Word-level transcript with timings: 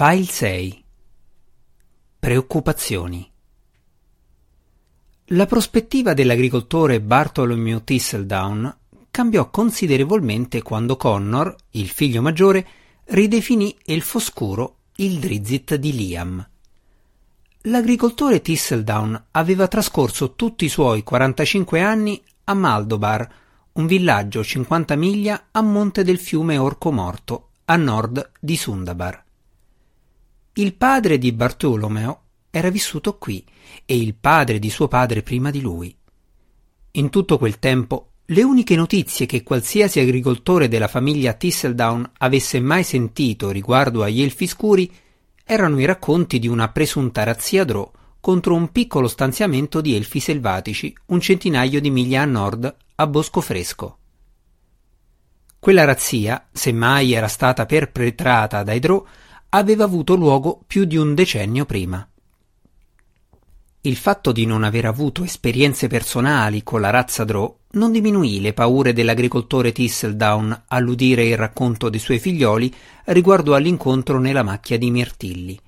File 0.00 0.26
6 0.26 0.84
Preoccupazioni 2.20 3.28
La 5.24 5.44
prospettiva 5.46 6.14
dell'agricoltore 6.14 7.00
Bartholomew 7.00 7.82
Thistledown 7.82 8.76
cambiò 9.10 9.50
considerevolmente 9.50 10.62
quando 10.62 10.96
Connor, 10.96 11.52
il 11.70 11.88
figlio 11.88 12.22
maggiore, 12.22 12.64
ridefinì 13.06 13.76
Elfo 13.84 14.20
Scuro 14.20 14.76
il 14.98 15.18
Drizzt 15.18 15.74
di 15.74 15.92
Liam. 15.92 16.48
L'agricoltore 17.62 18.40
Thistledown 18.40 19.20
aveva 19.32 19.66
trascorso 19.66 20.36
tutti 20.36 20.64
i 20.64 20.68
suoi 20.68 21.02
45 21.02 21.80
anni 21.82 22.22
a 22.44 22.54
Maldobar, 22.54 23.28
un 23.72 23.86
villaggio 23.86 24.44
50 24.44 24.94
miglia 24.94 25.48
a 25.50 25.60
monte 25.60 26.04
del 26.04 26.20
fiume 26.20 26.56
Orco 26.56 26.92
Morto, 26.92 27.48
a 27.64 27.74
nord 27.74 28.30
di 28.38 28.56
Sundabar. 28.56 29.26
Il 30.58 30.74
padre 30.74 31.18
di 31.18 31.30
Bartolomeo 31.30 32.22
era 32.50 32.68
vissuto 32.68 33.16
qui 33.16 33.44
e 33.86 33.96
il 33.96 34.16
padre 34.16 34.58
di 34.58 34.70
suo 34.70 34.88
padre 34.88 35.22
prima 35.22 35.52
di 35.52 35.60
lui. 35.60 35.96
In 36.92 37.10
tutto 37.10 37.38
quel 37.38 37.60
tempo, 37.60 38.14
le 38.24 38.42
uniche 38.42 38.74
notizie 38.74 39.24
che 39.24 39.44
qualsiasi 39.44 40.00
agricoltore 40.00 40.66
della 40.66 40.88
famiglia 40.88 41.34
Thistledown 41.34 42.10
avesse 42.18 42.58
mai 42.58 42.82
sentito 42.82 43.50
riguardo 43.50 44.02
agli 44.02 44.20
elfi 44.20 44.48
scuri 44.48 44.92
erano 45.44 45.78
i 45.78 45.84
racconti 45.84 46.40
di 46.40 46.48
una 46.48 46.68
presunta 46.70 47.22
razzia 47.22 47.62
Drò 47.62 47.88
contro 48.18 48.56
un 48.56 48.72
piccolo 48.72 49.06
stanziamento 49.06 49.80
di 49.80 49.94
elfi 49.94 50.18
selvatici 50.18 50.92
un 51.06 51.20
centinaio 51.20 51.80
di 51.80 51.90
miglia 51.92 52.22
a 52.22 52.24
nord 52.24 52.76
a 52.96 53.06
Bosco 53.06 53.40
Fresco. 53.40 53.98
Quella 55.60 55.84
razzia, 55.84 56.48
se 56.50 56.72
mai 56.72 57.12
era 57.12 57.28
stata 57.28 57.64
perpetrata 57.64 58.64
dai 58.64 58.80
Drò, 58.80 59.04
aveva 59.50 59.84
avuto 59.84 60.14
luogo 60.14 60.60
più 60.66 60.84
di 60.84 60.96
un 60.96 61.14
decennio 61.14 61.64
prima. 61.64 62.06
Il 63.82 63.96
fatto 63.96 64.32
di 64.32 64.44
non 64.44 64.64
aver 64.64 64.84
avuto 64.84 65.24
esperienze 65.24 65.86
personali 65.86 66.62
con 66.62 66.80
la 66.80 66.90
razza 66.90 67.24
Drò 67.24 67.56
non 67.70 67.92
diminuì 67.92 68.40
le 68.40 68.52
paure 68.52 68.92
dell'agricoltore 68.92 69.72
Thistledown 69.72 70.64
all'udire 70.68 71.24
il 71.24 71.36
racconto 71.36 71.88
dei 71.88 72.00
suoi 72.00 72.18
figlioli 72.18 72.74
riguardo 73.04 73.54
all'incontro 73.54 74.18
nella 74.18 74.42
macchia 74.42 74.76
di 74.76 74.90
mirtilli. 74.90 75.58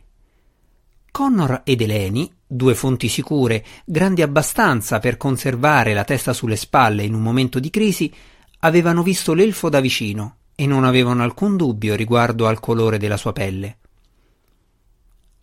Connor 1.10 1.62
ed 1.64 1.80
Eleni, 1.80 2.30
due 2.46 2.74
fonti 2.74 3.08
sicure, 3.08 3.64
grandi 3.84 4.22
abbastanza 4.22 4.98
per 4.98 5.16
conservare 5.16 5.94
la 5.94 6.04
testa 6.04 6.32
sulle 6.32 6.56
spalle 6.56 7.04
in 7.04 7.14
un 7.14 7.22
momento 7.22 7.58
di 7.58 7.70
crisi, 7.70 8.12
avevano 8.60 9.02
visto 9.02 9.32
l'elfo 9.32 9.68
da 9.68 9.80
vicino 9.80 10.39
e 10.60 10.66
non 10.66 10.84
avevano 10.84 11.22
alcun 11.22 11.56
dubbio 11.56 11.94
riguardo 11.94 12.46
al 12.46 12.60
colore 12.60 12.98
della 12.98 13.16
sua 13.16 13.32
pelle. 13.32 13.78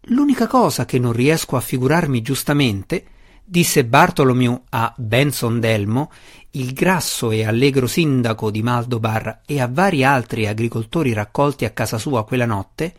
L'unica 0.10 0.46
cosa 0.46 0.86
che 0.86 1.00
non 1.00 1.12
riesco 1.12 1.56
a 1.56 1.60
figurarmi 1.60 2.22
giustamente, 2.22 3.04
disse 3.44 3.84
Bartolomeo 3.84 4.66
a 4.70 4.94
Benson 4.96 5.60
Delmo, 5.60 6.12
il 6.52 6.72
grasso 6.72 7.32
e 7.32 7.44
allegro 7.44 7.88
sindaco 7.88 8.52
di 8.52 8.62
Maldobar 8.62 9.42
e 9.48 9.60
a 9.60 9.68
vari 9.68 10.04
altri 10.04 10.46
agricoltori 10.46 11.14
raccolti 11.14 11.66
a 11.66 11.72
casa 11.72 11.98
sua 11.98 12.24
quella 12.24 12.46
notte, 12.46 12.94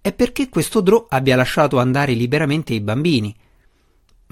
è 0.00 0.12
perché 0.12 0.48
questo 0.48 0.80
Drò 0.80 1.06
abbia 1.08 1.34
lasciato 1.34 1.80
andare 1.80 2.12
liberamente 2.12 2.72
i 2.72 2.80
bambini. 2.80 3.34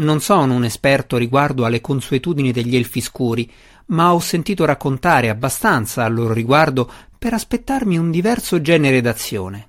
Non 0.01 0.20
sono 0.20 0.55
un 0.55 0.65
esperto 0.65 1.19
riguardo 1.19 1.67
alle 1.67 1.83
consuetudini 1.83 2.53
degli 2.53 2.75
elfi 2.75 3.03
scuri, 3.03 3.51
ma 3.87 4.15
ho 4.15 4.19
sentito 4.19 4.65
raccontare 4.65 5.29
abbastanza 5.29 6.05
a 6.05 6.09
loro 6.09 6.33
riguardo 6.33 6.91
per 7.19 7.34
aspettarmi 7.34 7.98
un 7.98 8.11
diverso 8.11 8.62
genere 8.62 9.03
d'azione. 9.03 9.69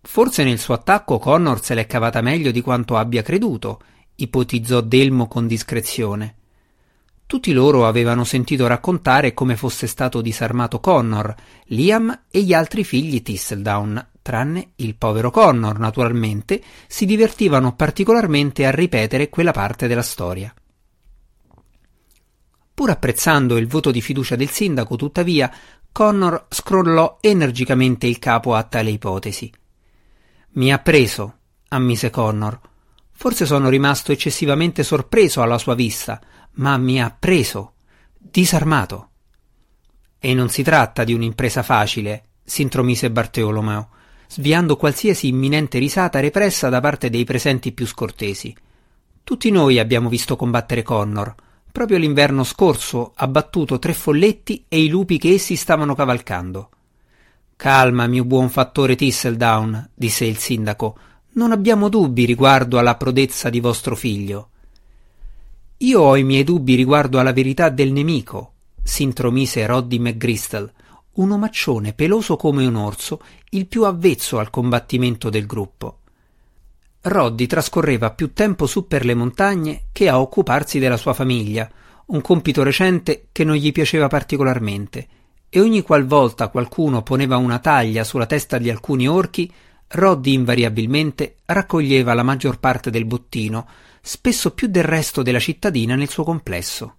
Forse 0.00 0.44
nel 0.44 0.58
suo 0.58 0.74
attacco 0.74 1.18
Connor 1.18 1.62
se 1.62 1.74
l'è 1.74 1.86
cavata 1.86 2.22
meglio 2.22 2.50
di 2.50 2.62
quanto 2.62 2.96
abbia 2.96 3.22
creduto, 3.22 3.80
ipotizzò 4.16 4.80
Delmo 4.80 5.28
con 5.28 5.46
discrezione. 5.46 6.36
Tutti 7.26 7.52
loro 7.52 7.86
avevano 7.86 8.24
sentito 8.24 8.66
raccontare 8.66 9.34
come 9.34 9.56
fosse 9.56 9.86
stato 9.86 10.22
disarmato 10.22 10.80
Connor, 10.80 11.34
Liam 11.66 12.24
e 12.30 12.42
gli 12.42 12.54
altri 12.54 12.84
figli 12.84 13.20
Thistledown, 13.20 14.06
tranne 14.24 14.72
il 14.76 14.96
povero 14.96 15.30
Connor, 15.30 15.78
naturalmente, 15.78 16.62
si 16.86 17.04
divertivano 17.04 17.76
particolarmente 17.76 18.64
a 18.64 18.70
ripetere 18.70 19.28
quella 19.28 19.52
parte 19.52 19.86
della 19.86 20.00
storia. 20.00 20.52
Pur 22.72 22.88
apprezzando 22.88 23.58
il 23.58 23.66
voto 23.66 23.90
di 23.90 24.00
fiducia 24.00 24.34
del 24.34 24.48
sindaco, 24.48 24.96
tuttavia, 24.96 25.54
Connor 25.92 26.46
scrollò 26.48 27.18
energicamente 27.20 28.06
il 28.06 28.18
capo 28.18 28.54
a 28.54 28.62
tale 28.62 28.88
ipotesi. 28.88 29.52
Mi 30.52 30.72
ha 30.72 30.78
preso, 30.78 31.40
ammise 31.68 32.08
Connor. 32.08 32.58
Forse 33.12 33.44
sono 33.44 33.68
rimasto 33.68 34.10
eccessivamente 34.10 34.82
sorpreso 34.84 35.42
alla 35.42 35.58
sua 35.58 35.74
vista, 35.74 36.18
ma 36.52 36.78
mi 36.78 37.00
ha 37.00 37.14
preso, 37.16 37.74
disarmato. 38.16 39.10
E 40.18 40.32
non 40.32 40.48
si 40.48 40.62
tratta 40.62 41.04
di 41.04 41.12
un'impresa 41.12 41.62
facile, 41.62 42.30
s'intromise 42.42 43.10
Bartolomeo, 43.10 43.90
sviando 44.34 44.76
qualsiasi 44.76 45.28
imminente 45.28 45.78
risata 45.78 46.18
repressa 46.18 46.68
da 46.68 46.80
parte 46.80 47.08
dei 47.08 47.22
presenti 47.22 47.70
più 47.70 47.86
scortesi. 47.86 48.52
Tutti 49.22 49.48
noi 49.52 49.78
abbiamo 49.78 50.08
visto 50.08 50.34
combattere 50.34 50.82
Connor. 50.82 51.32
Proprio 51.70 51.98
l'inverno 51.98 52.42
scorso 52.42 53.12
ha 53.14 53.28
battuto 53.28 53.78
tre 53.78 53.94
folletti 53.94 54.64
e 54.66 54.82
i 54.82 54.88
lupi 54.88 55.18
che 55.18 55.34
essi 55.34 55.54
stavano 55.54 55.94
cavalcando. 55.94 56.70
Calma, 57.54 58.08
mio 58.08 58.24
buon 58.24 58.50
fattore 58.50 58.96
Thistledown, 58.96 59.90
disse 59.94 60.24
il 60.24 60.38
sindaco. 60.38 60.98
Non 61.34 61.52
abbiamo 61.52 61.88
dubbi 61.88 62.24
riguardo 62.24 62.80
alla 62.80 62.96
prodezza 62.96 63.50
di 63.50 63.60
vostro 63.60 63.94
figlio. 63.94 64.48
Io 65.76 66.00
ho 66.00 66.16
i 66.16 66.24
miei 66.24 66.42
dubbi 66.42 66.74
riguardo 66.74 67.20
alla 67.20 67.32
verità 67.32 67.68
del 67.68 67.92
nemico, 67.92 68.54
s'intromise 68.82 69.64
Roddy 69.64 70.00
McGristle, 70.00 70.72
un 71.14 71.30
omaccione 71.30 71.92
peloso 71.92 72.36
come 72.36 72.66
un 72.66 72.74
orso, 72.76 73.20
il 73.50 73.66
più 73.66 73.84
avvezzo 73.84 74.38
al 74.38 74.50
combattimento 74.50 75.30
del 75.30 75.46
gruppo. 75.46 75.98
Roddy 77.02 77.46
trascorreva 77.46 78.12
più 78.12 78.32
tempo 78.32 78.66
su 78.66 78.86
per 78.86 79.04
le 79.04 79.14
montagne 79.14 79.84
che 79.92 80.08
a 80.08 80.20
occuparsi 80.20 80.78
della 80.78 80.96
sua 80.96 81.12
famiglia, 81.12 81.70
un 82.06 82.20
compito 82.20 82.62
recente 82.62 83.26
che 83.30 83.44
non 83.44 83.56
gli 83.56 83.72
piaceva 83.72 84.08
particolarmente, 84.08 85.08
e 85.48 85.60
ogni 85.60 85.82
qualvolta 85.82 86.48
qualcuno 86.48 87.02
poneva 87.02 87.36
una 87.36 87.58
taglia 87.58 88.04
sulla 88.04 88.26
testa 88.26 88.58
di 88.58 88.70
alcuni 88.70 89.06
orchi, 89.06 89.52
Roddy 89.86 90.32
invariabilmente 90.32 91.36
raccoglieva 91.44 92.14
la 92.14 92.22
maggior 92.22 92.58
parte 92.58 92.90
del 92.90 93.04
bottino, 93.04 93.68
spesso 94.00 94.52
più 94.52 94.66
del 94.66 94.82
resto 94.82 95.22
della 95.22 95.38
cittadina 95.38 95.94
nel 95.94 96.08
suo 96.08 96.24
complesso. 96.24 96.96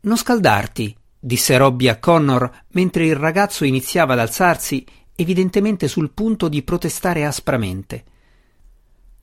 Non 0.00 0.16
scaldarti, 0.16 0.96
disse 1.18 1.56
Robby 1.56 1.88
a 1.88 1.98
Connor 1.98 2.64
mentre 2.72 3.06
il 3.06 3.16
ragazzo 3.16 3.64
iniziava 3.64 4.12
ad 4.12 4.20
alzarsi, 4.20 4.84
evidentemente 5.14 5.88
sul 5.88 6.10
punto 6.10 6.48
di 6.48 6.62
protestare 6.62 7.24
aspramente. 7.24 8.04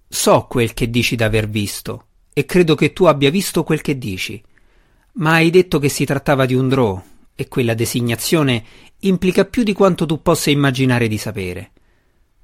So 0.07 0.45
quel 0.47 0.73
che 0.73 0.89
dici 0.89 1.15
d'aver 1.15 1.49
visto, 1.49 2.05
e 2.33 2.45
credo 2.45 2.75
che 2.75 2.93
tu 2.93 3.05
abbia 3.05 3.29
visto 3.29 3.63
quel 3.63 3.81
che 3.81 3.97
dici. 3.97 4.41
Ma 5.13 5.33
hai 5.33 5.49
detto 5.49 5.79
che 5.79 5.89
si 5.89 6.05
trattava 6.05 6.45
di 6.45 6.55
un 6.55 6.67
draw, 6.67 7.01
e 7.35 7.47
quella 7.47 7.73
designazione 7.73 8.63
implica 8.99 9.45
più 9.45 9.63
di 9.63 9.73
quanto 9.73 10.05
tu 10.05 10.21
possa 10.21 10.49
immaginare 10.49 11.07
di 11.07 11.17
sapere. 11.17 11.71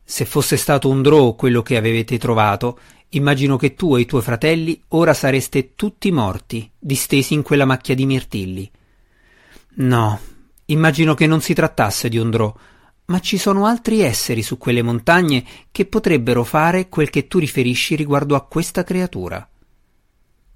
Se 0.04 0.26
fosse 0.26 0.58
stato 0.58 0.90
un 0.90 1.02
draw 1.02 1.36
quello 1.36 1.62
che 1.62 1.78
avete 1.78 2.18
trovato, 2.18 2.80
immagino 3.10 3.58
che 3.58 3.76
tu 3.76 3.96
e 3.96 4.02
i 4.02 4.06
tuoi 4.06 4.22
fratelli 4.22 4.82
ora 4.90 5.14
sareste 5.14 5.76
tutti 5.76 6.12
morti, 6.12 6.70
distesi 6.78 7.34
in 7.34 7.44
quella 7.44 7.66
macchia 7.66 7.96
di 7.96 8.06
mirtilli. 8.06 8.72
No, 9.80 10.20
immagino 10.66 11.14
che 11.14 11.26
non 11.26 11.42
si 11.42 11.54
trattasse 11.54 12.10
di 12.10 12.18
un 12.18 12.30
draw, 12.30 12.54
ma 13.06 13.20
ci 13.20 13.38
sono 13.38 13.66
altri 13.66 14.02
esseri 14.02 14.42
su 14.42 14.58
quelle 14.58 14.82
montagne 14.82 15.44
che 15.72 15.86
potrebbero 15.86 16.44
fare 16.44 16.90
quel 16.90 17.10
che 17.10 17.28
tu 17.28 17.40
riferisci 17.40 17.96
riguardo 17.96 18.36
a 18.36 18.46
questa 18.46 18.84
creatura. 18.84 19.48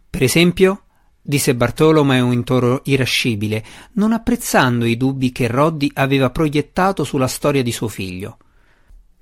Per 0.10 0.22
esempio, 0.22 0.84
disse 1.22 1.56
Bartolomeo 1.56 2.32
in 2.32 2.44
toro 2.44 2.82
irascibile, 2.84 3.64
non 3.94 4.12
apprezzando 4.12 4.86
i 4.86 4.98
dubbi 4.98 5.32
che 5.32 5.48
Roddy 5.48 5.90
aveva 5.94 6.30
proiettato 6.30 7.06
sulla 7.06 7.28
storia 7.28 7.64
di 7.64 7.72
suo 7.72 7.88
figlio. 7.88 8.38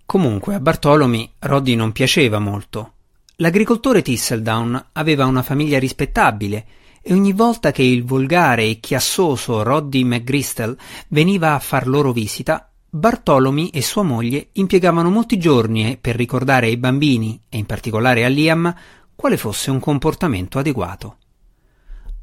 Comunque 0.05 0.55
a 0.55 0.59
Bartolomi 0.59 1.31
Roddy 1.39 1.75
non 1.75 1.91
piaceva 1.91 2.39
molto. 2.39 2.93
L'agricoltore 3.35 4.01
Thistledown 4.01 4.87
aveva 4.93 5.25
una 5.25 5.43
famiglia 5.43 5.79
rispettabile 5.79 6.65
e 7.01 7.13
ogni 7.13 7.33
volta 7.33 7.71
che 7.71 7.83
il 7.83 8.03
volgare 8.05 8.65
e 8.65 8.79
chiassoso 8.79 9.63
Roddy 9.63 10.03
McGristle 10.03 10.77
veniva 11.07 11.53
a 11.55 11.59
far 11.59 11.87
loro 11.87 12.11
visita, 12.11 12.71
Bartolomi 12.93 13.69
e 13.69 13.81
sua 13.81 14.03
moglie 14.03 14.49
impiegavano 14.51 15.09
molti 15.09 15.39
giorni 15.39 15.97
per 15.99 16.15
ricordare 16.15 16.67
ai 16.67 16.77
bambini, 16.77 17.39
e 17.47 17.57
in 17.57 17.65
particolare 17.65 18.25
a 18.25 18.27
Liam, 18.27 18.75
quale 19.15 19.37
fosse 19.37 19.71
un 19.71 19.79
comportamento 19.79 20.59
adeguato. 20.59 21.17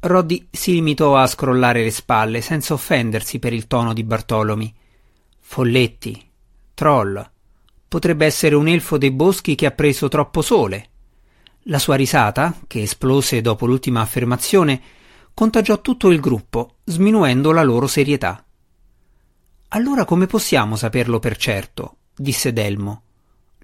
Roddy 0.01 0.47
si 0.51 0.73
limitò 0.73 1.17
a 1.17 1.27
scrollare 1.27 1.83
le 1.83 1.91
spalle 1.91 2.39
senza 2.39 2.73
offendersi 2.73 3.39
per 3.39 3.51
il 3.51 3.67
tono 3.67 3.93
di 3.93 4.03
Bartolomi. 4.03 4.73
Folletti, 5.39 6.29
troll. 6.73 7.29
Potrebbe 7.87 8.25
essere 8.25 8.55
un 8.55 8.67
elfo 8.67 8.97
dei 8.97 9.11
boschi 9.11 9.55
che 9.55 9.65
ha 9.65 9.71
preso 9.71 10.07
troppo 10.07 10.41
sole. 10.41 10.89
La 11.63 11.79
sua 11.79 11.95
risata, 11.95 12.55
che 12.67 12.81
esplose 12.81 13.41
dopo 13.41 13.65
l'ultima 13.65 14.01
affermazione, 14.01 14.81
contagiò 15.33 15.81
tutto 15.81 16.09
il 16.09 16.19
gruppo, 16.19 16.77
sminuendo 16.85 17.51
la 17.51 17.63
loro 17.63 17.87
serietà. 17.87 18.43
Allora 19.69 20.05
come 20.05 20.25
possiamo 20.25 20.75
saperlo 20.75 21.19
per 21.19 21.37
certo? 21.37 21.97
disse 22.15 22.53
Delmo. 22.53 23.03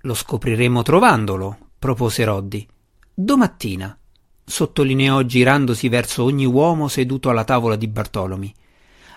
Lo 0.02 0.14
scopriremo 0.14 0.84
trovandolo, 0.84 1.58
propose 1.80 2.24
Roddy. 2.26 2.68
Domattina, 3.14 3.98
sottolineò 4.44 5.22
girandosi 5.24 5.90
verso 5.90 6.24
ogni 6.24 6.46
uomo 6.46 6.88
seduto 6.88 7.30
alla 7.30 7.44
tavola 7.44 7.76
di 7.76 7.88
Bartolomi. 7.88 8.54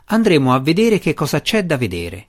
Andremo 0.07 0.55
a 0.55 0.61
vedere 0.61 0.99
che 0.99 1.13
cosa 1.13 1.41
c'è 1.43 1.65
da 1.67 1.77
vedere. 1.77 2.27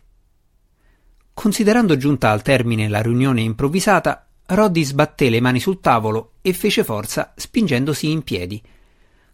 Considerando 1.34 1.96
giunta 1.96 2.32
al 2.32 2.42
termine 2.42 2.90
la 2.90 3.02
riunione 3.02 3.42
improvvisata, 3.42 4.29
Roddy 4.52 4.84
sbatté 4.84 5.30
le 5.30 5.42
mani 5.42 5.60
sul 5.60 5.80
tavolo 5.80 6.34
e 6.42 6.54
fece 6.54 6.84
forza 6.84 7.34
spingendosi 7.36 8.10
in 8.10 8.24
piedi. 8.24 8.60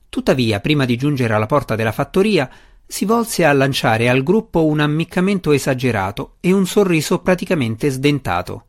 Tuttavia, 0.09 0.59
prima 0.59 0.83
di 0.83 0.97
giungere 0.97 1.33
alla 1.33 1.45
porta 1.45 1.75
della 1.75 1.93
fattoria, 1.93 2.49
si 2.85 3.05
volse 3.05 3.45
a 3.45 3.53
lanciare 3.53 4.09
al 4.09 4.23
gruppo 4.23 4.65
un 4.65 4.81
ammiccamento 4.81 5.53
esagerato 5.53 6.35
e 6.41 6.51
un 6.51 6.65
sorriso 6.65 7.19
praticamente 7.19 7.89
sdentato. 7.89 8.65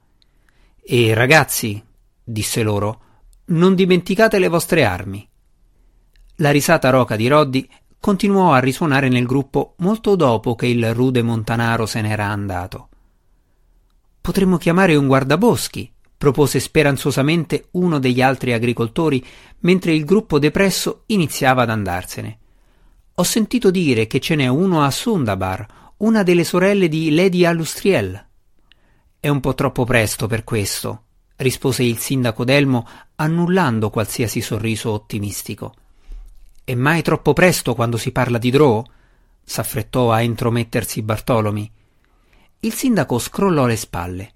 E 0.80 1.14
ragazzi, 1.14 1.82
disse 2.22 2.62
loro, 2.62 3.00
non 3.46 3.74
dimenticate 3.74 4.38
le 4.38 4.48
vostre 4.48 4.84
armi. 4.84 5.28
La 6.36 6.52
risata 6.52 6.90
roca 6.90 7.16
di 7.16 7.26
Roddy 7.26 7.68
continuò 7.98 8.52
a 8.52 8.60
risuonare 8.60 9.08
nel 9.08 9.26
gruppo 9.26 9.74
molto 9.78 10.14
dopo 10.14 10.54
che 10.54 10.68
il 10.68 10.94
rude 10.94 11.22
montanaro 11.22 11.86
se 11.86 12.00
n'era 12.02 12.26
andato. 12.26 12.88
Potremmo 14.20 14.58
chiamare 14.58 14.94
un 14.94 15.08
guardaboschi, 15.08 15.92
propose 16.16 16.60
speranzosamente 16.60 17.68
uno 17.72 17.98
degli 17.98 18.22
altri 18.22 18.52
agricoltori 18.52 19.24
mentre 19.60 19.94
il 19.94 20.04
gruppo 20.04 20.38
depresso 20.38 21.02
iniziava 21.06 21.62
ad 21.62 21.70
andarsene. 21.70 22.38
Ho 23.14 23.22
sentito 23.22 23.70
dire 23.70 24.06
che 24.06 24.20
ce 24.20 24.34
n'è 24.34 24.46
uno 24.46 24.82
a 24.82 24.90
Sundabar, 24.90 25.66
una 25.98 26.22
delle 26.22 26.44
sorelle 26.44 26.88
di 26.88 27.14
Lady 27.14 27.44
Allustriel. 27.44 28.26
È 29.18 29.28
un 29.28 29.40
po' 29.40 29.54
troppo 29.54 29.84
presto 29.84 30.26
per 30.26 30.44
questo, 30.44 31.04
rispose 31.36 31.82
il 31.82 31.98
sindaco 31.98 32.44
Delmo, 32.44 32.86
annullando 33.16 33.90
qualsiasi 33.90 34.40
sorriso 34.40 34.90
ottimistico. 34.92 35.74
È 36.62 36.74
mai 36.74 37.02
troppo 37.02 37.32
presto 37.32 37.74
quando 37.74 37.96
si 37.96 38.12
parla 38.12 38.38
di 38.38 38.50
Drow? 38.50 38.84
s'affrettò 39.42 40.10
a 40.10 40.20
intromettersi 40.20 41.02
Bartolomi. 41.02 41.70
Il 42.60 42.72
sindaco 42.72 43.18
scrollò 43.18 43.66
le 43.66 43.76
spalle. 43.76 44.34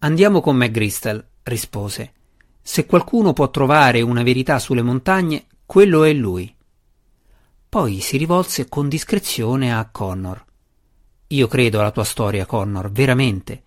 Andiamo 0.00 0.40
con 0.42 0.56
McGristel, 0.56 1.26
rispose. 1.44 2.12
Se 2.60 2.84
qualcuno 2.84 3.32
può 3.32 3.48
trovare 3.50 4.02
una 4.02 4.22
verità 4.22 4.58
sulle 4.58 4.82
montagne, 4.82 5.46
quello 5.64 6.04
è 6.04 6.12
lui. 6.12 6.54
Poi 7.68 8.00
si 8.00 8.18
rivolse 8.18 8.68
con 8.68 8.88
discrezione 8.88 9.74
a 9.74 9.88
Connor. 9.90 10.44
Io 11.28 11.46
credo 11.48 11.80
alla 11.80 11.90
tua 11.90 12.04
storia, 12.04 12.44
Connor, 12.44 12.90
veramente. 12.90 13.62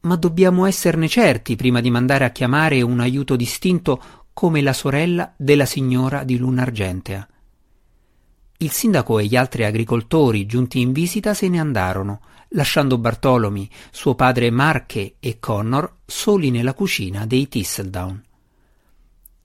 Ma 0.00 0.16
dobbiamo 0.16 0.66
esserne 0.66 1.08
certi 1.08 1.54
prima 1.54 1.80
di 1.80 1.90
mandare 1.90 2.24
a 2.24 2.30
chiamare 2.30 2.82
un 2.82 2.98
aiuto 2.98 3.36
distinto 3.36 4.02
come 4.32 4.62
la 4.62 4.72
sorella 4.72 5.32
della 5.36 5.66
signora 5.66 6.24
di 6.24 6.36
Luna 6.36 6.62
Argentea. 6.62 7.26
Il 8.58 8.70
sindaco 8.70 9.18
e 9.18 9.26
gli 9.26 9.36
altri 9.36 9.64
agricoltori 9.64 10.46
giunti 10.46 10.80
in 10.80 10.92
visita 10.92 11.32
se 11.32 11.48
ne 11.48 11.60
andarono, 11.60 12.20
lasciando 12.50 12.98
Bartolomi, 12.98 13.68
suo 13.90 14.14
padre 14.14 14.50
Marche 14.50 15.16
e 15.20 15.38
Connor 15.38 15.98
soli 16.06 16.50
nella 16.50 16.74
cucina 16.74 17.26
dei 17.26 17.48
Thistledown. 17.48 18.24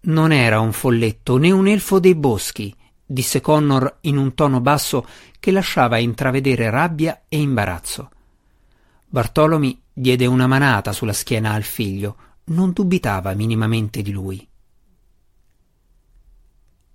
Non 0.01 0.31
era 0.31 0.59
un 0.59 0.71
folletto 0.71 1.37
né 1.37 1.51
un 1.51 1.67
elfo 1.67 1.99
dei 1.99 2.15
boschi, 2.15 2.75
disse 3.05 3.41
Connor 3.41 3.97
in 4.01 4.17
un 4.17 4.33
tono 4.33 4.61
basso 4.61 5.07
che 5.39 5.51
lasciava 5.51 5.97
intravedere 5.97 6.69
rabbia 6.69 7.23
e 7.27 7.39
imbarazzo. 7.39 8.09
Bartolomi 9.07 9.81
diede 9.91 10.25
una 10.25 10.47
manata 10.47 10.91
sulla 10.91 11.13
schiena 11.13 11.53
al 11.53 11.63
figlio, 11.63 12.17
non 12.45 12.71
dubitava 12.71 13.33
minimamente 13.33 14.01
di 14.01 14.11
lui. 14.11 14.47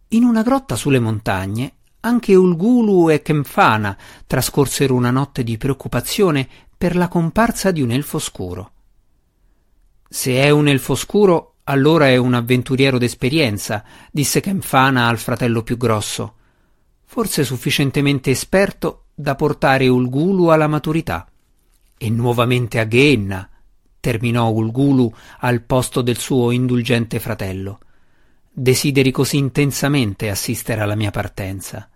In 0.08 0.24
una 0.24 0.42
grotta 0.42 0.74
sulle 0.74 0.98
montagne, 0.98 1.74
anche 2.00 2.34
Ulgulu 2.34 3.10
e 3.10 3.22
Kemfana 3.22 3.96
trascorsero 4.26 4.94
una 4.94 5.10
notte 5.10 5.44
di 5.44 5.56
preoccupazione 5.56 6.48
per 6.76 6.96
la 6.96 7.08
comparsa 7.08 7.70
di 7.70 7.82
un 7.82 7.90
elfo 7.90 8.18
scuro. 8.18 8.72
Se 10.08 10.32
è 10.32 10.50
un 10.50 10.66
elfo 10.66 10.94
scuro, 10.94 11.56
allora 11.64 12.08
è 12.08 12.16
un 12.16 12.34
avventuriero 12.34 12.98
d'esperienza, 12.98 13.84
disse 14.10 14.40
Kemfana 14.40 15.08
al 15.08 15.18
fratello 15.18 15.62
più 15.62 15.76
grosso. 15.76 16.34
Forse 17.04 17.44
sufficientemente 17.44 18.30
esperto 18.30 19.04
da 19.14 19.34
portare 19.34 19.86
Ulgulu 19.88 20.46
alla 20.46 20.68
maturità. 20.68 21.28
E 21.98 22.08
nuovamente 22.08 22.78
a 22.78 22.84
Ghenna, 22.84 23.48
terminò 24.00 24.48
Ulgulu 24.48 25.12
al 25.40 25.60
posto 25.62 26.00
del 26.00 26.16
suo 26.16 26.50
indulgente 26.50 27.20
fratello. 27.20 27.78
Desideri 28.52 29.12
così 29.12 29.36
intensamente 29.36 30.28
assistere 30.28 30.80
alla 30.80 30.96
mia 30.96 31.12
partenza. 31.12 31.88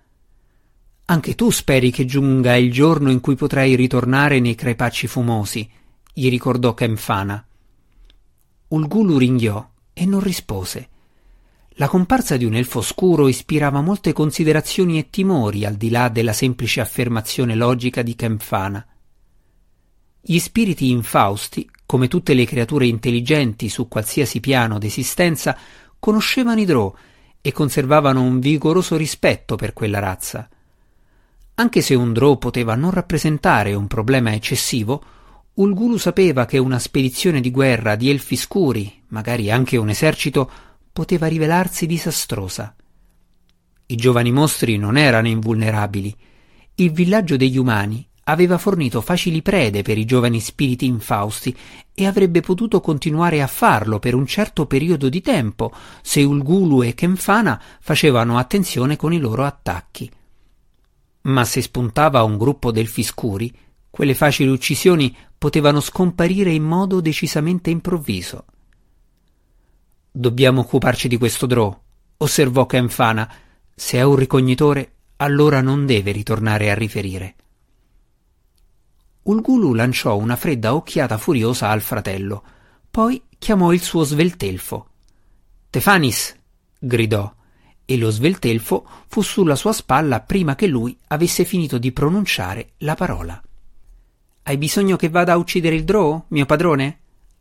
Anche 1.07 1.35
tu 1.35 1.51
speri 1.51 1.91
che 1.91 2.05
giunga 2.05 2.55
il 2.55 2.71
giorno 2.71 3.11
in 3.11 3.21
cui 3.21 3.35
potrai 3.35 3.75
ritornare 3.75 4.39
nei 4.39 4.55
crepacci 4.55 5.09
fumosi, 5.09 5.69
gli 6.13 6.31
ricordò 6.31 6.73
Kemfana. 6.73 7.45
Ulgulu 8.69 9.19
ringhiò 9.19 9.69
e 9.93 10.07
non 10.07 10.21
rispose. 10.21 10.89
La 11.71 11.89
comparsa 11.89 12.37
di 12.37 12.45
un 12.45 12.55
elfo 12.55 12.83
scuro 12.83 13.27
ispirava 13.27 13.81
molte 13.81 14.13
considerazioni 14.13 14.99
e 14.99 15.11
timori 15.11 15.65
al 15.65 15.75
di 15.75 15.91
là 15.91 16.09
della 16.09 16.33
semplice 16.33 16.81
affermazione 16.81 17.57
logica 17.57 18.01
di 18.03 18.15
Kempfana. 18.15 18.87
Gli 20.21 20.39
spiriti 20.39 20.89
infausti, 20.91 21.69
come 21.85 22.09
tutte 22.09 22.33
le 22.33 22.47
creature 22.47 22.87
intelligenti 22.87 23.69
su 23.69 23.89
qualsiasi 23.89 24.41
piano 24.41 24.79
d'esistenza, 24.79 25.59
conoscevano 26.05 26.61
i 26.61 26.67
Drow 26.67 26.95
e 27.41 27.51
conservavano 27.51 28.21
un 28.21 28.39
vigoroso 28.39 28.95
rispetto 28.95 29.57
per 29.57 29.73
quella 29.73 30.01
razza. 30.01 30.47
Anche 31.55 31.81
se 31.81 31.95
un 31.95 32.13
Drow 32.13 32.37
poteva 32.37 32.75
non 32.75 32.91
rappresentare 32.91 33.73
un 33.73 33.87
problema 33.87 34.35
eccessivo, 34.35 35.03
Ulgulu 35.55 35.97
sapeva 35.97 36.45
che 36.45 36.59
una 36.59 36.79
spedizione 36.79 37.41
di 37.41 37.51
guerra 37.51 37.97
di 37.97 38.11
elfi 38.11 38.37
scuri, 38.37 39.05
magari 39.09 39.51
anche 39.51 39.79
un 39.79 39.89
esercito, 39.89 40.51
poteva 40.93 41.27
rivelarsi 41.27 41.87
disastrosa. 41.87 42.77
I 43.87 43.97
giovani 43.97 44.31
mostri 44.31 44.77
non 44.77 44.99
erano 44.99 45.29
invulnerabili. 45.29 46.15
Il 46.75 46.93
villaggio 46.93 47.39
degli 47.39 47.57
umani 47.57 48.07
aveva 48.25 48.59
fornito 48.59 49.01
facili 49.01 49.43
prede 49.43 49.83
per 49.83 49.99
i 49.99 50.05
giovani 50.05 50.41
spiriti 50.41 50.87
infausti 50.87 51.57
e 51.93 52.07
avrebbe 52.07 52.41
potuto 52.41 52.81
continuare 52.81 53.43
a 53.43 53.47
farlo 53.47 53.99
per 53.99 54.15
un 54.15 54.27
certo 54.27 54.67
periodo 54.67 55.09
di 55.09 55.21
tempo 55.21 55.73
se 56.03 56.23
Ulgulu 56.23 56.83
e 56.83 56.95
Kemfana 56.95 57.61
facevano 57.81 58.39
attenzione 58.39 58.97
con 58.97 59.13
i 59.13 59.19
loro 59.19 59.45
attacchi. 59.45 60.11
Ma 61.23 61.45
se 61.45 61.63
spuntava 61.63 62.23
un 62.23 62.37
gruppo 62.37 62.71
d'elfi 62.71 63.03
scuri, 63.03 63.53
quelle 63.89 64.15
facili 64.15 64.51
uccisioni 64.51 65.15
potevano 65.39 65.81
scomparire 65.81 66.51
in 66.51 66.65
modo 66.65 67.01
decisamente 67.01 67.71
improvviso. 67.71 68.45
Dobbiamo 70.11 70.61
occuparci 70.61 71.09
di 71.09 71.17
questo 71.17 71.47
Drow, 71.47 71.77
osservò 72.19 72.67
Kenfana. 72.67 73.33
Se 73.75 73.99
è 73.99 74.03
un 74.03 74.17
ricognitore, 74.17 74.93
allora 75.17 75.61
non 75.61 75.87
deve 75.87 76.13
ritornare 76.13 76.71
a 76.71 76.75
riferire. 76.75 77.35
Ulgulu 79.25 79.73
lanciò 79.73 80.17
una 80.17 80.37
fredda 80.37 80.75
occhiata 80.75 81.17
furiosa 81.17 81.69
al 81.71 81.81
fratello, 81.81 82.43
poi 82.91 83.23
chiamò 83.39 83.73
il 83.73 83.81
suo 83.81 84.05
sveltelfo. 84.05 84.89
Tefanis! 85.71 86.37
gridò, 86.79 87.33
e 87.87 87.97
lo 87.97 88.11
sveltelfo 88.11 88.87
fu 89.07 89.23
sulla 89.23 89.57
sua 89.57 89.73
spalla 89.73 90.21
prima 90.21 90.55
che 90.55 90.67
lui 90.67 90.97
avesse 91.09 91.45
finito 91.45 91.79
di 91.79 91.93
pronunciare 91.93 92.73
la 92.79 92.95
parola. 92.95 93.43
Hai 94.43 94.59
bisogno 94.59 94.97
che 94.97 95.09
vada 95.09 95.33
a 95.33 95.39
uccidere 95.39 95.75
il 95.75 95.85
Drow, 95.85 96.27
mio 96.29 96.45
padrone? 96.45 96.99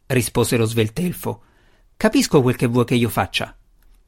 rispose 0.08 0.56
lo 0.56 0.66
sveltelfo. 0.66 1.42
Capisco 1.98 2.42
quel 2.42 2.56
che 2.56 2.68
vuoi 2.68 2.86
che 2.86 2.96
io 2.96 3.10
faccia. 3.10 3.54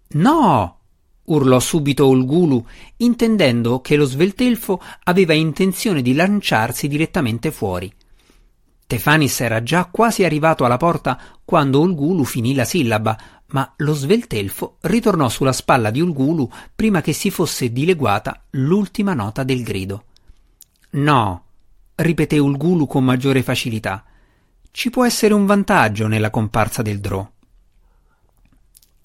No! 0.09 0.79
Urlò 1.25 1.59
subito 1.59 2.07
Ulgulu, 2.07 2.65
intendendo 2.97 3.81
che 3.81 3.95
lo 3.95 4.05
sveltelfo 4.05 4.81
aveva 5.03 5.33
intenzione 5.33 6.01
di 6.01 6.13
lanciarsi 6.13 6.87
direttamente 6.87 7.51
fuori. 7.51 7.91
Tefanis 8.87 9.41
era 9.41 9.63
già 9.63 9.85
quasi 9.85 10.23
arrivato 10.23 10.63
alla 10.63 10.77
porta 10.77 11.19
quando 11.43 11.79
Ulgulu 11.79 12.23
finì 12.23 12.53
la 12.53 12.65
sillaba, 12.65 13.17
ma 13.47 13.73
lo 13.77 13.93
sveltelfo 13.93 14.77
ritornò 14.81 15.29
sulla 15.29 15.53
spalla 15.53 15.89
di 15.89 16.01
Ulgulu 16.01 16.49
prima 16.75 17.01
che 17.01 17.13
si 17.13 17.31
fosse 17.31 17.71
dileguata 17.71 18.43
l'ultima 18.51 19.13
nota 19.13 19.43
del 19.43 19.63
grido. 19.63 20.03
No, 20.91 21.43
ripeté 21.95 22.37
Ulgulu 22.37 22.85
con 22.85 23.03
maggiore 23.03 23.43
facilità. 23.43 24.03
ci 24.75 24.89
può 24.89 25.05
essere 25.05 25.33
un 25.33 25.45
vantaggio 25.45 26.07
nella 26.07 26.29
comparsa 26.29 26.81
del 26.81 26.99
Drò. 26.99 27.25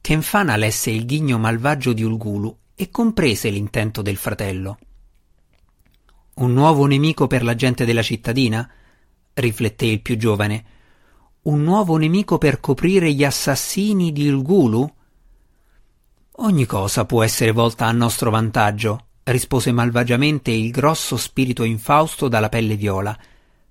Kenfana 0.00 0.56
lesse 0.56 0.90
il 0.90 1.04
ghigno 1.04 1.38
malvagio 1.38 1.92
di 1.92 2.02
Ulgulu 2.02 2.56
e 2.74 2.90
comprese 2.90 3.50
l'intento 3.50 4.00
del 4.00 4.16
fratello. 4.16 4.78
Un 6.34 6.52
nuovo 6.54 6.86
nemico 6.86 7.26
per 7.26 7.44
la 7.44 7.54
gente 7.54 7.84
della 7.84 8.02
cittadina? 8.02 8.68
rifletté 9.34 9.86
il 9.86 10.00
più 10.00 10.16
giovane. 10.16 10.64
Un 11.42 11.62
nuovo 11.62 11.96
nemico 11.96 12.38
per 12.38 12.60
coprire 12.60 13.12
gli 13.12 13.24
assassini 13.24 14.10
di 14.10 14.28
Ulgulu? 14.28 14.90
Ogni 16.36 16.64
cosa 16.64 17.04
può 17.04 17.22
essere 17.22 17.52
volta 17.52 17.84
a 17.84 17.92
nostro 17.92 18.30
vantaggio, 18.30 19.08
rispose 19.24 19.70
malvagiamente 19.70 20.50
il 20.50 20.70
grosso 20.70 21.18
spirito 21.18 21.62
infausto 21.62 22.28
dalla 22.28 22.48
pelle 22.48 22.76
viola, 22.76 23.16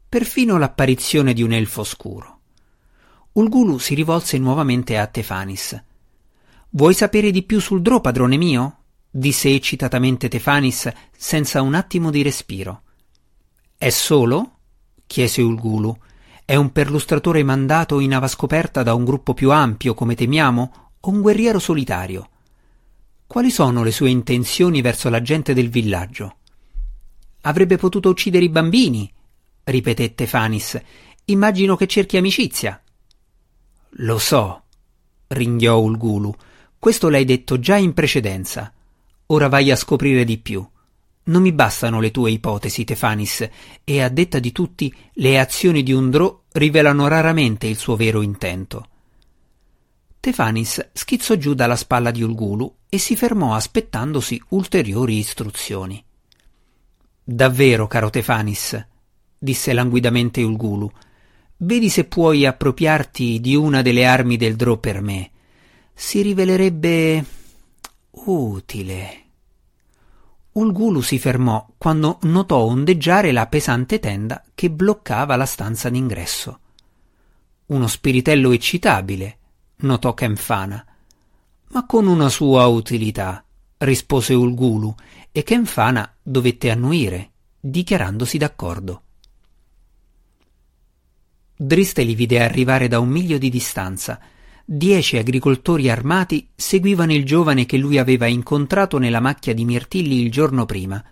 perfino 0.08 0.60
l'apparizione 0.60 1.34
di 1.34 1.42
un 1.42 1.54
elfo 1.54 1.84
scuro. 1.84 2.40
Ulgulu 3.34 3.80
si 3.80 3.96
rivolse 3.96 4.38
nuovamente 4.38 4.98
a 4.98 5.08
Tefanis. 5.08 5.84
Vuoi 6.72 6.94
sapere 6.94 7.32
di 7.32 7.42
più 7.42 7.60
sul 7.60 7.82
Drò, 7.82 8.00
padrone 8.00 8.38
mio? 8.38 8.76
disse 9.10 9.50
eccitatamente 9.50 10.28
Tefanis 10.28 10.88
senza 11.18 11.64
un 11.64 11.74
attimo 11.74 12.12
di 12.12 12.22
respiro. 12.22 12.84
È 13.76 13.90
solo? 13.90 14.58
chiese 15.08 15.42
Ulgulu. 15.42 15.98
È 16.46 16.56
un 16.56 16.72
perlustratore 16.72 17.42
mandato 17.42 18.00
in 18.00 18.14
ava 18.14 18.28
scoperta 18.28 18.84
da 18.84 18.94
un 18.94 19.04
gruppo 19.04 19.34
più 19.34 19.52
ampio, 19.52 19.96
come 19.96 20.14
temiamo, 20.14 20.92
o 21.00 21.10
un 21.10 21.22
guerriero 21.22 21.58
solitario? 21.58 22.30
Quali 23.26 23.50
sono 23.50 23.82
le 23.84 23.92
sue 23.92 24.12
intenzioni 24.12 24.82
verso 24.82 25.10
la 25.10 25.24
gente 25.24 25.56
del 25.56 25.70
villaggio? 25.70 26.38
Avrebbe 27.42 27.78
potuto 27.78 28.10
uccidere 28.10 28.46
i 28.46 28.50
bambini, 28.50 29.12
ripeté 29.64 30.14
Tefanis. 30.14 30.80
Immagino 31.26 31.76
che 31.76 31.88
cerchi 31.88 32.18
amicizia. 32.18 32.80
Lo 33.94 34.20
so, 34.20 34.64
ringhiò 35.30 35.80
Ulgulu. 35.80 36.36
Questo 36.80 37.10
l'hai 37.10 37.26
detto 37.26 37.60
già 37.60 37.76
in 37.76 37.94
precedenza. 37.94 38.72
Ora 39.28 39.50
vai 39.50 39.70
a 39.70 39.76
scoprire 39.76 40.24
di 40.24 40.38
più. 40.38 40.66
Non 41.24 41.42
mi 41.42 41.52
bastano 41.52 42.00
le 42.00 42.10
tue 42.10 42.32
ipotesi, 42.32 42.86
Tefanis, 42.86 43.48
e 43.84 44.02
a 44.02 44.08
detta 44.08 44.40
di 44.40 44.54
tutti, 44.54 44.92
le 45.16 45.38
azioni 45.38 45.84
di 45.84 45.92
un 45.92 46.10
Drò 46.10 46.44
rivelano 46.54 47.08
raramente 47.10 47.68
il 47.68 47.78
suo 47.78 47.98
vero 47.98 48.22
intento. 48.22 48.88
Tefanis 50.22 50.90
schizzò 50.94 51.36
giù 51.36 51.54
dalla 51.54 51.76
spalla 51.76 52.12
di 52.12 52.24
Ulgulu 52.24 52.74
e 52.90 52.98
si 52.98 53.16
fermò 53.16 53.54
aspettandosi 53.54 54.42
ulteriori 54.50 55.18
istruzioni. 55.18 56.04
Davvero, 57.22 57.88
caro 57.88 58.10
Tefanis, 58.10 58.88
disse 59.38 59.74
languidamente 59.74 60.42
Ulgulu, 60.42 60.90
vedi 61.58 61.90
se 61.90 62.06
puoi 62.06 62.46
appropriarti 62.46 63.40
di 63.40 63.56
una 63.56 63.82
delle 63.82 64.06
armi 64.06 64.38
del 64.38 64.56
Drò 64.56 64.78
per 64.78 65.02
me. 65.02 65.32
Si 66.02 66.22
rivelerebbe 66.22 67.26
utile. 68.12 69.24
Ulgulu 70.54 71.02
si 71.02 71.20
fermò 71.20 71.68
quando 71.78 72.20
notò 72.22 72.60
ondeggiare 72.60 73.34
la 73.34 73.48
pesante 73.48 74.00
tenda 74.00 74.42
che 74.56 74.72
bloccava 74.72 75.36
la 75.36 75.46
stanza 75.46 75.90
d'ingresso. 75.90 76.60
Uno 77.66 77.86
spiritello 77.86 78.52
eccitabile, 78.52 79.38
notò 79.80 80.14
Kenfana. 80.14 80.84
Ma 81.68 81.86
con 81.86 82.08
una 82.08 82.30
sua 82.30 82.66
utilità, 82.68 83.44
rispose 83.80 84.34
Ulgulu, 84.34 84.96
e 85.34 85.44
Kenfana 85.44 86.16
dovette 86.24 86.72
annuire, 86.72 87.32
dichiarandosi 87.60 88.38
d'accordo. 88.38 89.02
Driste 91.58 92.04
li 92.04 92.16
vide 92.16 92.42
arrivare 92.42 92.88
da 92.88 93.00
un 93.00 93.10
miglio 93.10 93.38
di 93.38 93.50
distanza. 93.50 94.18
Dieci 94.72 95.18
agricoltori 95.18 95.90
armati 95.90 96.48
seguivano 96.54 97.12
il 97.12 97.26
giovane 97.26 97.66
che 97.66 97.76
lui 97.76 97.98
aveva 97.98 98.28
incontrato 98.28 99.00
nella 99.00 99.20
macchia 99.20 99.52
di 99.56 99.66
Mirtilli 99.66 100.22
il 100.22 100.30
giorno 100.30 100.68
prima. 100.68 101.04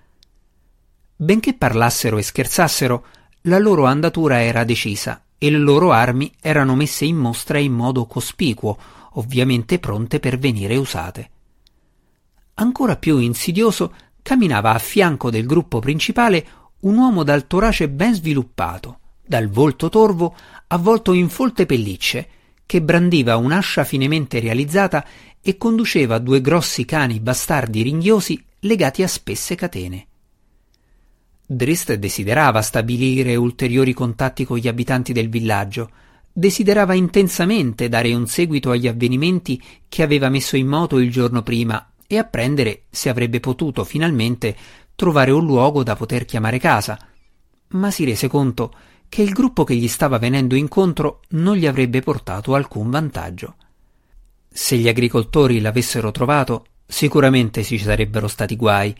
Benché 1.16 1.56
parlassero 1.56 2.20
e 2.20 2.22
scherzassero, 2.22 3.06
la 3.42 3.58
loro 3.58 3.86
andatura 3.86 4.44
era 4.44 4.64
decisa 4.64 5.24
e 5.40 5.50
le 5.50 5.58
loro 5.58 5.92
armi 5.92 6.32
erano 6.40 6.76
messe 6.76 7.06
in 7.06 7.16
mostra 7.16 7.58
in 7.58 7.74
modo 7.74 8.06
cospicuo, 8.06 8.78
ovviamente 9.14 9.80
pronte 9.80 10.20
per 10.20 10.38
venire 10.38 10.76
usate. 10.76 11.30
Ancora 12.54 12.96
più 12.96 13.18
insidioso 13.18 13.92
camminava 14.22 14.72
a 14.72 14.78
fianco 14.78 15.32
del 15.32 15.48
gruppo 15.48 15.80
principale 15.80 16.46
un 16.82 16.96
uomo 16.96 17.24
dal 17.24 17.48
torace 17.48 17.90
ben 17.90 18.14
sviluppato, 18.14 19.00
dal 19.26 19.50
volto 19.50 19.90
torvo 19.90 20.36
avvolto 20.68 21.14
in 21.14 21.28
folte 21.28 21.66
pellicce, 21.66 22.30
che 22.68 22.82
brandiva 22.84 23.38
un'ascia 23.38 23.84
finemente 23.84 24.40
realizzata 24.40 25.04
e 25.42 25.58
conduceva 25.58 26.20
due 26.20 26.42
grossi 26.42 26.86
cani 26.86 27.20
bastardi 27.20 27.82
ringhiosi 27.82 28.44
legati 28.60 29.02
a 29.02 29.08
spesse 29.08 29.56
catene. 29.56 30.08
Drist 31.46 31.94
desiderava 31.94 32.62
stabilire 32.62 33.36
ulteriori 33.38 33.94
contatti 33.94 34.44
con 34.44 34.58
gli 34.58 34.68
abitanti 34.68 35.14
del 35.14 35.30
villaggio, 35.30 35.90
desiderava 36.34 36.94
intensamente 36.94 37.88
dare 37.88 38.14
un 38.14 38.28
seguito 38.28 38.72
agli 38.72 38.88
avvenimenti 38.88 39.60
che 39.88 40.04
aveva 40.04 40.28
messo 40.28 40.58
in 40.58 40.68
moto 40.68 41.00
il 41.00 41.10
giorno 41.10 41.42
prima 41.44 41.94
e 42.06 42.18
apprendere 42.18 42.84
se 42.90 43.08
avrebbe 43.08 43.40
potuto 43.40 43.86
finalmente 43.86 44.56
trovare 44.94 45.32
un 45.32 45.46
luogo 45.46 45.84
da 45.84 45.96
poter 45.96 46.26
chiamare 46.26 46.60
casa, 46.60 47.00
ma 47.70 47.92
si 47.92 48.04
rese 48.04 48.28
conto 48.28 48.74
che 49.10 49.22
il 49.22 49.32
gruppo 49.32 49.64
che 49.64 49.76
gli 49.76 49.88
stava 49.88 50.18
venendo 50.18 50.56
incontro 50.56 51.22
non 51.30 51.56
gli 51.56 51.66
avrebbe 51.66 52.02
portato 52.02 52.56
alcun 52.56 52.90
vantaggio. 52.90 53.56
Se 54.50 54.76
gli 54.78 54.88
agricoltori 54.88 55.60
l'avessero 55.60 56.12
trovato, 56.12 56.66
sicuramente 56.86 57.64
ci 57.64 57.78
sarebbero 57.78 58.28
stati 58.28 58.56
guai, 58.56 58.96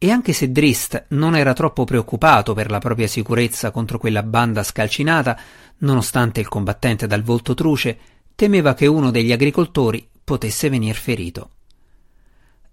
e 0.00 0.10
anche 0.10 0.32
se 0.32 0.52
Drist 0.52 1.06
non 1.08 1.34
era 1.34 1.52
troppo 1.54 1.84
preoccupato 1.84 2.54
per 2.54 2.70
la 2.70 2.78
propria 2.78 3.08
sicurezza 3.08 3.72
contro 3.72 3.98
quella 3.98 4.22
banda 4.22 4.62
scalcinata, 4.62 5.38
nonostante 5.78 6.40
il 6.40 6.46
combattente 6.46 7.08
dal 7.08 7.22
volto 7.22 7.54
truce, 7.54 7.98
temeva 8.36 8.74
che 8.74 8.86
uno 8.86 9.10
degli 9.10 9.32
agricoltori 9.32 10.08
potesse 10.22 10.68
venir 10.68 10.94
ferito. 10.94 11.50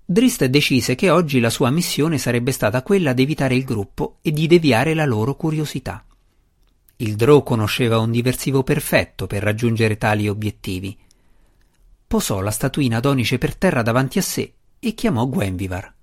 Drist 0.06 0.46
decise 0.46 0.94
che 0.94 1.10
oggi 1.10 1.40
la 1.40 1.50
sua 1.50 1.72
missione 1.72 2.20
sarebbe 2.20 2.52
stata 2.52 2.84
quella 2.84 3.14
di 3.14 3.24
evitare 3.24 3.56
il 3.56 3.64
gruppo 3.64 4.18
e 4.22 4.32
di 4.32 4.46
deviare 4.46 4.94
la 4.94 5.06
loro 5.06 5.34
curiosità. 5.36 6.06
Il 6.98 7.16
Drò 7.16 7.44
conosceva 7.44 8.00
un 8.00 8.10
diversivo 8.10 8.64
perfetto 8.64 9.28
per 9.28 9.44
raggiungere 9.44 9.98
tali 9.98 10.30
obiettivi. 10.30 10.98
Posò 12.08 12.40
la 12.40 12.52
statuina 12.52 13.02
d'onice 13.02 13.38
per 13.38 13.58
terra 13.58 13.82
davanti 13.82 14.18
a 14.18 14.22
sé 14.22 14.54
e 14.80 14.94
chiamò 14.94 15.28
Gwenvivar. 15.28 15.94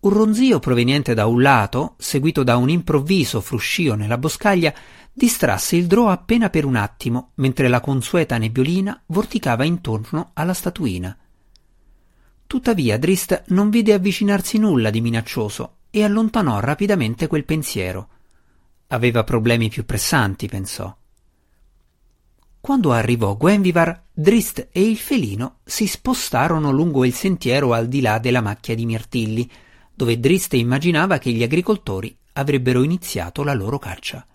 Un 0.00 0.10
ronzio 0.10 0.58
proveniente 0.58 1.12
da 1.12 1.26
un 1.26 1.42
lato, 1.42 1.96
seguito 1.98 2.42
da 2.42 2.56
un 2.56 2.70
improvviso 2.70 3.42
fruscio 3.42 3.94
nella 3.94 4.16
boscaglia, 4.16 4.72
distrasse 5.12 5.76
il 5.76 5.86
drò 5.86 6.08
appena 6.08 6.48
per 6.48 6.64
un 6.64 6.76
attimo, 6.76 7.32
mentre 7.34 7.68
la 7.68 7.80
consueta 7.80 8.38
nebbiolina 8.38 9.02
vorticava 9.06 9.64
intorno 9.64 10.30
alla 10.32 10.54
statuina. 10.54 11.14
Tuttavia 12.46 12.98
Drist 12.98 13.44
non 13.48 13.68
vide 13.68 13.92
avvicinarsi 13.92 14.56
nulla 14.56 14.88
di 14.88 15.02
minaccioso 15.02 15.76
e 15.90 16.02
allontanò 16.02 16.58
rapidamente 16.58 17.26
quel 17.26 17.44
pensiero. 17.44 18.08
Aveva 18.92 19.24
problemi 19.24 19.70
più 19.70 19.86
pressanti, 19.86 20.48
pensò. 20.48 20.94
Quando 22.60 22.92
arrivò 22.92 23.34
Gwenvivar, 23.36 24.04
Drist 24.12 24.68
e 24.70 24.82
il 24.82 24.98
felino 24.98 25.60
si 25.64 25.86
spostarono 25.86 26.70
lungo 26.70 27.06
il 27.06 27.14
sentiero 27.14 27.72
al 27.72 27.88
di 27.88 28.02
là 28.02 28.18
della 28.18 28.42
macchia 28.42 28.74
di 28.74 28.84
mirtilli, 28.84 29.50
dove 29.94 30.20
Driste 30.20 30.58
immaginava 30.58 31.16
che 31.16 31.30
gli 31.30 31.42
agricoltori 31.42 32.14
avrebbero 32.34 32.82
iniziato 32.82 33.42
la 33.42 33.54
loro 33.54 33.78
caccia. 33.78 34.26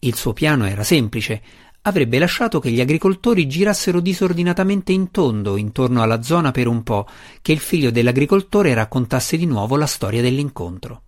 Il 0.00 0.14
suo 0.14 0.34
piano 0.34 0.66
era 0.66 0.84
semplice, 0.84 1.42
avrebbe 1.82 2.18
lasciato 2.18 2.60
che 2.60 2.70
gli 2.70 2.82
agricoltori 2.82 3.48
girassero 3.48 4.00
disordinatamente 4.00 4.92
in 4.92 5.10
tondo 5.10 5.56
intorno 5.56 6.02
alla 6.02 6.20
zona 6.20 6.50
per 6.50 6.66
un 6.66 6.82
po', 6.82 7.08
che 7.40 7.52
il 7.52 7.60
figlio 7.60 7.90
dell'agricoltore 7.90 8.74
raccontasse 8.74 9.38
di 9.38 9.46
nuovo 9.46 9.76
la 9.76 9.86
storia 9.86 10.20
dell'incontro. 10.20 11.00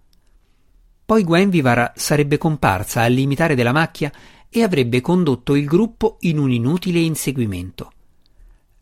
Poi 1.08 1.24
Gwenvivara 1.24 1.94
sarebbe 1.96 2.36
comparsa 2.36 3.00
al 3.00 3.14
limitare 3.14 3.54
della 3.54 3.72
macchia 3.72 4.12
e 4.50 4.62
avrebbe 4.62 5.00
condotto 5.00 5.54
il 5.54 5.64
gruppo 5.64 6.18
in 6.20 6.38
un 6.38 6.52
inutile 6.52 6.98
inseguimento. 6.98 7.92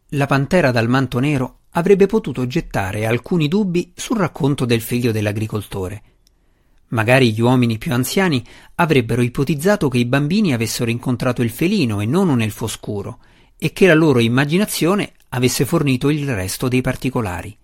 La 0.08 0.26
pantera 0.26 0.72
dal 0.72 0.88
manto 0.88 1.20
nero 1.20 1.58
avrebbe 1.70 2.06
potuto 2.06 2.44
gettare 2.48 3.06
alcuni 3.06 3.46
dubbi 3.46 3.92
sul 3.94 4.16
racconto 4.16 4.64
del 4.64 4.80
figlio 4.80 5.12
dell'agricoltore. 5.12 6.02
Magari 6.88 7.32
gli 7.32 7.40
uomini 7.40 7.78
più 7.78 7.92
anziani 7.92 8.44
avrebbero 8.74 9.22
ipotizzato 9.22 9.88
che 9.88 9.98
i 9.98 10.04
bambini 10.04 10.52
avessero 10.52 10.90
incontrato 10.90 11.42
il 11.42 11.50
felino 11.50 12.00
e 12.00 12.06
non 12.06 12.28
un 12.28 12.40
elfo 12.40 12.66
scuro, 12.66 13.20
e 13.56 13.72
che 13.72 13.86
la 13.86 13.94
loro 13.94 14.18
immaginazione 14.18 15.12
avesse 15.28 15.64
fornito 15.64 16.10
il 16.10 16.28
resto 16.34 16.66
dei 16.66 16.80
particolari. 16.80 17.56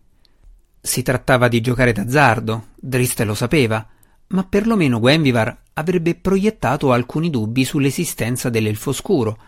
Si 0.80 1.02
trattava 1.02 1.48
di 1.48 1.60
giocare 1.60 1.90
d'azzardo, 1.90 2.66
Driste 2.76 3.24
lo 3.24 3.34
sapeva, 3.34 3.84
ma 4.32 4.44
perlomeno 4.44 4.98
Gwenvivar 4.98 5.56
avrebbe 5.74 6.14
proiettato 6.14 6.92
alcuni 6.92 7.30
dubbi 7.30 7.64
sull'esistenza 7.64 8.50
dell'elfo 8.50 8.92
scuro 8.92 9.38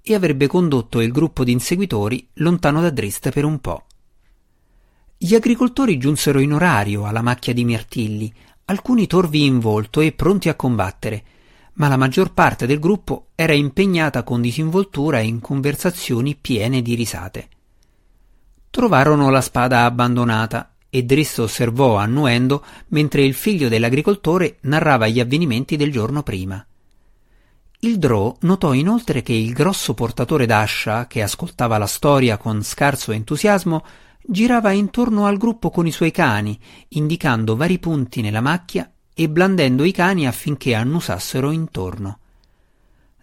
e 0.00 0.14
avrebbe 0.14 0.46
condotto 0.46 1.00
il 1.00 1.12
gruppo 1.12 1.44
di 1.44 1.52
inseguitori 1.52 2.28
lontano 2.34 2.80
da 2.80 2.90
Drist 2.90 3.30
per 3.30 3.44
un 3.44 3.58
po'. 3.60 3.86
Gli 5.16 5.34
agricoltori 5.34 5.98
giunsero 5.98 6.40
in 6.40 6.52
orario 6.52 7.06
alla 7.06 7.22
macchia 7.22 7.52
di 7.52 7.64
mirtilli, 7.64 8.32
alcuni 8.64 9.06
torvi 9.06 9.44
in 9.44 9.60
volto 9.60 10.00
e 10.00 10.12
pronti 10.12 10.48
a 10.48 10.54
combattere, 10.54 11.24
ma 11.74 11.86
la 11.86 11.96
maggior 11.96 12.32
parte 12.32 12.66
del 12.66 12.80
gruppo 12.80 13.28
era 13.36 13.52
impegnata 13.52 14.24
con 14.24 14.40
disinvoltura 14.40 15.20
in 15.20 15.40
conversazioni 15.40 16.34
piene 16.34 16.82
di 16.82 16.94
risate. 16.94 17.48
Trovarono 18.70 19.30
la 19.30 19.40
spada 19.40 19.84
abbandonata 19.84 20.71
e 20.94 21.04
Drist 21.04 21.38
osservò 21.38 21.96
annuendo 21.96 22.62
mentre 22.88 23.24
il 23.24 23.32
figlio 23.32 23.70
dell'agricoltore 23.70 24.58
narrava 24.62 25.08
gli 25.08 25.20
avvenimenti 25.20 25.76
del 25.76 25.90
giorno 25.90 26.22
prima. 26.22 26.62
Il 27.78 27.96
Drò 27.96 28.36
notò 28.40 28.74
inoltre 28.74 29.22
che 29.22 29.32
il 29.32 29.54
grosso 29.54 29.94
portatore 29.94 30.44
d'ascia, 30.44 31.06
che 31.06 31.22
ascoltava 31.22 31.78
la 31.78 31.86
storia 31.86 32.36
con 32.36 32.62
scarso 32.62 33.10
entusiasmo, 33.10 33.82
girava 34.22 34.72
intorno 34.72 35.24
al 35.24 35.38
gruppo 35.38 35.70
con 35.70 35.86
i 35.86 35.92
suoi 35.92 36.10
cani, 36.10 36.60
indicando 36.88 37.56
vari 37.56 37.78
punti 37.78 38.20
nella 38.20 38.42
macchia 38.42 38.92
e 39.14 39.30
blandendo 39.30 39.84
i 39.84 39.92
cani 39.92 40.26
affinché 40.26 40.74
annusassero 40.74 41.50
intorno. 41.50 42.18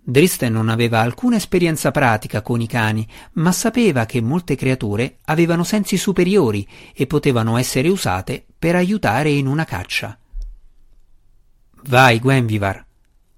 Driste 0.09 0.49
non 0.49 0.69
aveva 0.69 1.01
alcuna 1.01 1.35
esperienza 1.35 1.91
pratica 1.91 2.41
con 2.41 2.61
i 2.61 2.65
cani, 2.65 3.07
ma 3.33 3.51
sapeva 3.51 4.07
che 4.07 4.21
molte 4.21 4.55
creature 4.55 5.17
avevano 5.25 5.63
sensi 5.63 5.97
superiori 5.97 6.67
e 6.95 7.05
potevano 7.05 7.57
essere 7.57 7.89
usate 7.89 8.43
per 8.57 8.73
aiutare 8.73 9.29
in 9.29 9.45
una 9.45 9.65
caccia. 9.65 10.17
Vai, 11.83 12.19
Gwenvivar, 12.19 12.83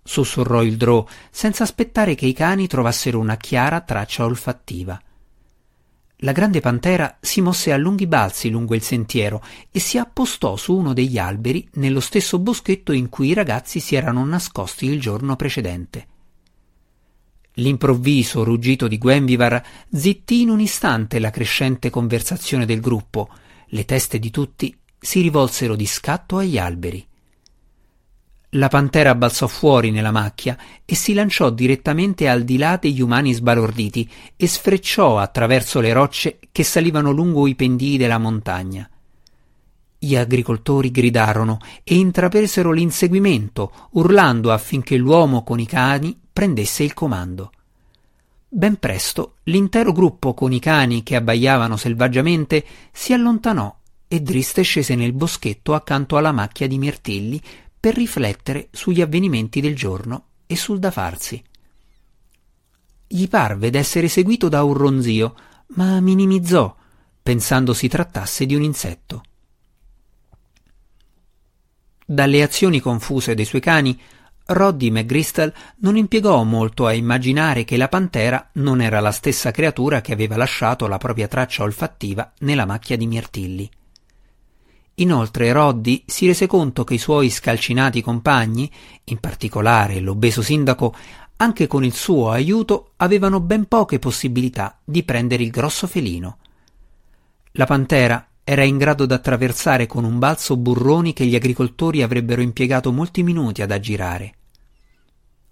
sussurrò 0.02 0.64
il 0.64 0.78
Drò, 0.78 1.06
senza 1.30 1.64
aspettare 1.64 2.16
che 2.16 2.26
i 2.26 2.34
cani 2.34 2.68
trovassero 2.68 3.20
una 3.20 3.36
chiara 3.36 3.82
traccia 3.82 4.24
olfattiva. 4.24 4.98
La 6.24 6.32
grande 6.32 6.62
pantera 6.62 7.18
si 7.20 7.42
mosse 7.42 7.74
a 7.74 7.78
lunghi 7.78 8.08
balzi 8.08 8.50
lungo 8.50 8.76
il 8.76 8.82
sentiero 8.82 9.44
e 9.70 9.80
si 9.82 9.98
appostò 9.98 10.56
su 10.56 10.74
uno 10.78 10.94
degli 10.94 11.18
alberi 11.18 11.68
nello 11.74 12.00
stesso 12.00 12.40
boschetto 12.40 12.94
in 12.94 13.10
cui 13.10 13.28
i 13.28 13.34
ragazzi 13.34 13.82
si 13.82 13.96
erano 13.96 14.24
nascosti 14.24 14.86
il 14.86 15.02
giorno 15.02 15.36
precedente. 15.36 16.08
L'improvviso 17.56 18.44
ruggito 18.44 18.88
di 18.88 18.98
Gwenvivar 18.98 19.62
zittì 19.92 20.42
in 20.42 20.50
un 20.50 20.62
istante 20.62 21.20
la 21.20 21.32
crescente 21.32 21.90
conversazione 21.90 22.66
del 22.66 22.80
gruppo. 22.80 23.30
Le 23.68 23.84
teste 23.84 24.20
di 24.20 24.30
tutti 24.30 24.76
si 24.98 25.22
rivolsero 25.22 25.76
di 25.76 25.86
scatto 25.86 26.38
agli 26.38 26.58
alberi. 26.58 27.06
La 28.56 28.68
pantera 28.68 29.16
balzò 29.16 29.48
fuori 29.48 29.92
nella 29.92 30.12
macchia 30.12 30.58
e 30.86 30.96
si 30.96 31.14
lanciò 31.14 31.50
direttamente 31.50 32.28
al 32.28 32.44
di 32.44 32.58
là 32.58 32.78
degli 32.78 33.02
umani 33.02 33.34
sbalorditi 33.34 34.10
e 34.36 34.48
sfrecciò 34.48 35.20
attraverso 35.20 35.80
le 35.80 35.94
rocce 35.94 36.40
che 36.52 36.64
salivano 36.64 37.12
lungo 37.12 37.48
i 37.48 37.56
pendii 37.56 37.98
della 37.98 38.18
montagna. 38.18 38.90
Gli 39.98 40.16
agricoltori 40.16 40.92
gridarono 40.92 41.60
e 41.84 41.96
intrapresero 41.96 42.72
l'inseguimento, 42.72 43.90
urlando 43.92 44.52
affinché 44.52 44.98
l'uomo 44.98 45.44
con 45.44 45.60
i 45.60 45.66
cani 45.66 46.20
prendesse 46.32 46.84
il 46.84 46.94
comando. 46.94 47.52
Ben 48.48 48.78
presto 48.78 49.36
l'intero 49.44 49.92
gruppo 49.92 50.34
con 50.34 50.52
i 50.52 50.60
cani 50.60 51.04
che 51.04 51.16
abbaiavano 51.16 51.78
selvaggiamente 51.78 52.66
si 52.92 53.14
allontanò 53.14 53.74
e 54.08 54.22
Driste 54.22 54.62
scese 54.62 54.96
nel 54.96 55.14
boschetto 55.14 55.74
accanto 55.74 56.18
alla 56.18 56.34
macchia 56.34 56.68
di 56.68 56.78
mirtilli 56.78 57.42
per 57.80 57.96
riflettere 57.96 58.68
sugli 58.72 59.02
avvenimenti 59.02 59.62
del 59.62 59.76
giorno 59.76 60.26
e 60.48 60.58
sul 60.58 60.80
da 60.80 60.92
farsi. 60.92 61.42
Gli 63.08 63.28
parve 63.28 63.70
d'essere 63.70 64.08
seguito 64.08 64.50
da 64.50 64.64
un 64.64 64.74
ronzio, 64.74 65.36
ma 65.76 66.00
minimizzò, 66.02 66.76
pensando 67.24 67.74
si 67.74 67.88
trattasse 67.88 68.46
di 68.46 68.56
un 68.56 68.64
insetto. 68.64 69.24
Dalle 72.06 72.44
azioni 72.44 72.82
confuse 72.82 73.34
dei 73.34 73.46
suoi 73.46 73.62
cani, 73.62 73.98
Roddy 74.54 74.90
McGristle 74.90 75.54
non 75.78 75.98
impiegò 75.98 76.44
molto 76.44 76.86
a 76.86 76.94
immaginare 76.94 77.64
che 77.64 77.78
la 77.78 77.88
pantera 77.88 78.50
non 78.54 78.82
era 78.82 79.00
la 79.00 79.12
stessa 79.12 79.52
creatura 79.52 80.02
che 80.02 80.14
aveva 80.14 80.38
lasciato 80.38 80.88
la 80.88 80.98
propria 80.98 81.28
traccia 81.28 81.64
olfattiva 81.64 82.34
nella 82.40 82.66
macchia 82.66 82.98
di 82.98 83.08
mirtilli. 83.08 83.70
Inoltre 84.96 85.52
Roddy 85.52 86.04
si 86.06 86.28
rese 86.28 86.48
conto 86.48 86.84
che 86.84 86.96
i 86.96 87.00
suoi 87.00 87.30
scalcinati 87.30 88.02
compagni, 88.02 88.70
in 89.06 89.20
particolare 89.20 90.00
l'obeso 90.00 90.42
sindaco, 90.42 90.94
anche 91.38 91.66
con 91.66 91.84
il 91.84 91.94
suo 91.94 92.30
aiuto 92.30 92.92
avevano 92.98 93.40
ben 93.40 93.66
poche 93.66 93.98
possibilità 93.98 94.78
di 94.84 95.04
prendere 95.04 95.44
il 95.44 95.50
grosso 95.50 95.88
felino. 95.88 96.38
La 97.54 97.66
pantera 97.66 98.28
era 98.44 98.64
in 98.64 98.78
grado 98.78 99.06
d'attraversare 99.06 99.88
con 99.88 100.04
un 100.04 100.20
balzo 100.20 100.58
burroni 100.58 101.14
che 101.14 101.26
gli 101.26 101.36
agricoltori 101.36 102.02
avrebbero 102.02 102.42
impiegato 102.42 102.92
molti 102.92 103.24
minuti 103.24 103.62
ad 103.62 103.72
aggirare. 103.72 104.36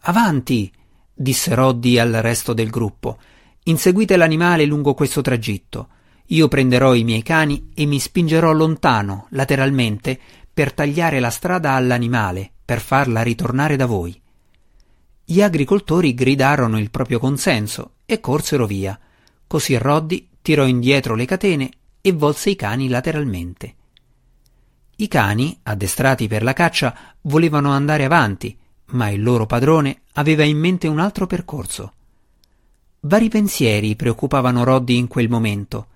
Avanti! 0.02 0.72
disse 1.14 1.54
Roddy 1.54 1.98
al 2.00 2.14
resto 2.14 2.54
del 2.54 2.70
gruppo. 2.70 3.18
Inseguite 3.64 4.16
l'animale 4.16 4.66
lungo 4.66 4.94
questo 4.94 5.22
tragitto. 5.22 5.90
Io 6.28 6.48
prenderò 6.48 6.94
i 6.94 7.04
miei 7.04 7.24
cani 7.24 7.72
e 7.74 7.86
mi 7.86 8.00
spingerò 8.00 8.52
lontano, 8.52 9.28
lateralmente, 9.32 10.20
per 10.54 10.74
tagliare 10.74 11.20
la 11.20 11.30
strada 11.30 11.74
all'animale, 11.74 12.50
per 12.64 12.80
farla 12.80 13.22
ritornare 13.22 13.76
da 13.76 13.86
voi. 13.86 14.20
Gli 15.26 15.42
agricoltori 15.42 16.14
gridarono 16.14 16.80
il 16.80 16.90
proprio 16.90 17.20
consenso 17.20 17.96
e 18.06 18.20
corsero 18.20 18.66
via. 18.66 19.00
Così 19.46 19.78
Roddy 19.78 20.28
tirò 20.42 20.66
indietro 20.66 21.16
le 21.16 21.26
catene 21.26 21.70
e 22.02 22.12
volse 22.14 22.52
i 22.52 22.56
cani 22.56 22.88
lateralmente. 22.88 23.76
I 24.96 25.08
cani, 25.08 25.60
addestrati 25.64 26.28
per 26.28 26.44
la 26.44 26.54
caccia, 26.54 26.96
volevano 27.22 27.72
andare 27.72 28.06
avanti, 28.06 28.58
ma 28.92 29.10
il 29.10 29.22
loro 29.22 29.46
padrone 29.46 30.02
aveva 30.14 30.44
in 30.44 30.58
mente 30.58 30.88
un 30.88 31.00
altro 31.00 31.28
percorso. 31.28 31.94
Vari 33.02 33.30
pensieri 33.30 33.96
preoccupavano 33.96 34.64
Roddy 34.64 34.98
in 34.98 35.08
quel 35.08 35.30
momento. 35.30 35.88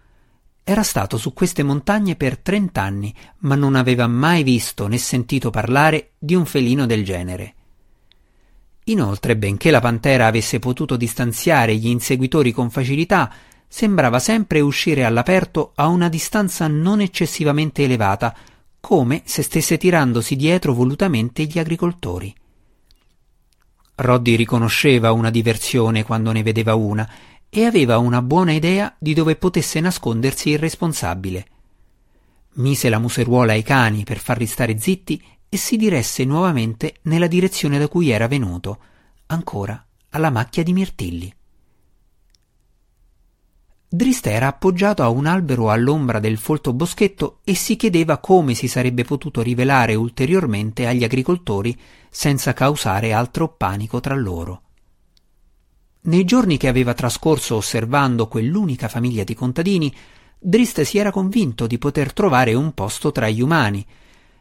Era 0.64 0.84
stato 0.84 1.18
su 1.18 1.34
queste 1.34 1.62
montagne 1.62 2.16
per 2.16 2.38
trent'anni, 2.38 3.14
ma 3.40 3.56
non 3.56 3.76
aveva 3.76 4.08
mai 4.08 4.44
visto 4.44 4.88
né 4.88 4.98
sentito 4.98 5.50
parlare 5.50 6.12
di 6.18 6.36
un 6.36 6.46
felino 6.46 6.86
del 6.86 7.04
genere. 7.04 7.54
Inoltre, 8.86 9.36
benché 9.36 9.72
la 9.72 9.82
pantera 9.82 10.28
avesse 10.28 10.60
potuto 10.60 10.96
distanziare 10.96 11.76
gli 11.76 11.88
inseguitori 11.88 12.52
con 12.52 12.70
facilità, 12.70 13.32
sembrava 13.68 14.20
sempre 14.20 14.60
uscire 14.62 15.04
all'aperto 15.04 15.72
a 15.76 15.88
una 15.88 16.08
distanza 16.08 16.68
non 16.68 17.02
eccessivamente 17.02 17.84
elevata, 17.84 18.36
come 18.80 19.22
se 19.26 19.42
stesse 19.42 19.78
tirandosi 19.78 20.36
dietro 20.36 20.74
volutamente 20.74 21.44
gli 21.44 21.60
agricoltori. 21.60 22.34
Roddy 23.96 24.36
riconosceva 24.36 25.12
una 25.12 25.30
diversione 25.30 26.04
quando 26.04 26.32
ne 26.32 26.42
vedeva 26.42 26.74
una 26.74 27.08
e 27.50 27.66
aveva 27.66 28.00
una 28.00 28.22
buona 28.22 28.52
idea 28.52 28.96
di 28.98 29.14
dove 29.14 29.36
potesse 29.36 29.80
nascondersi 29.80 30.50
il 30.50 30.58
responsabile. 30.58 31.46
Mise 32.54 32.90
la 32.90 32.98
museruola 32.98 33.52
ai 33.52 33.62
cani 33.62 34.04
per 34.04 34.18
farli 34.18 34.48
stare 34.48 34.80
zitti 34.80 35.22
e 35.48 35.58
si 35.58 35.78
diresse 35.78 36.26
nuovamente 36.26 36.96
nella 37.04 37.28
direzione 37.28 37.78
da 37.78 37.88
cui 37.88 38.10
era 38.10 38.28
venuto, 38.28 38.80
ancora 39.28 39.86
alla 40.10 40.32
macchia 40.32 40.64
di 40.64 40.74
mirtilli. 40.74 41.34
Drist 43.88 44.26
era 44.26 44.48
appoggiato 44.48 45.04
a 45.04 45.10
un 45.10 45.28
albero 45.28 45.70
all'ombra 45.70 46.18
del 46.18 46.40
folto 46.40 46.74
boschetto 46.74 47.42
e 47.44 47.54
si 47.54 47.76
chiedeva 47.76 48.18
come 48.18 48.56
si 48.56 48.68
sarebbe 48.68 49.04
potuto 49.04 49.44
rivelare 49.44 49.94
ulteriormente 49.94 50.88
agli 50.88 51.04
agricoltori 51.04 51.80
senza 52.14 52.54
causare 52.54 53.12
altro 53.12 53.56
panico 53.56 54.00
tra 54.00 54.14
loro. 54.14 54.62
Nei 56.02 56.24
giorni 56.26 56.58
che 56.58 56.68
aveva 56.68 56.94
trascorso 56.94 57.56
osservando 57.56 58.28
quell'unica 58.28 58.88
famiglia 58.88 59.24
di 59.24 59.34
contadini, 59.34 59.92
Drist 60.38 60.82
si 60.82 61.00
era 61.00 61.10
convinto 61.10 61.66
di 61.66 61.80
poter 61.80 62.14
trovare 62.14 62.54
un 62.54 62.72
posto 62.76 63.12
tra 63.12 63.28
gli 63.30 63.42
umani, 63.42 63.84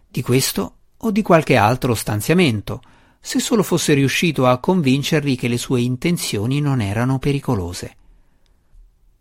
di 0.07 0.21
questo 0.21 0.77
o 0.99 1.11
di 1.11 1.23
qualche 1.23 1.57
altro 1.57 1.95
stanziamento, 1.95 2.83
se 3.19 3.41
solo 3.41 3.63
fosse 3.63 3.95
riuscito 3.95 4.47
a 4.47 4.59
convincerli 4.59 5.35
che 5.35 5.49
le 5.49 5.57
sue 5.57 5.81
intenzioni 5.81 6.61
non 6.61 6.83
erano 6.83 7.19
pericolose. 7.19 7.97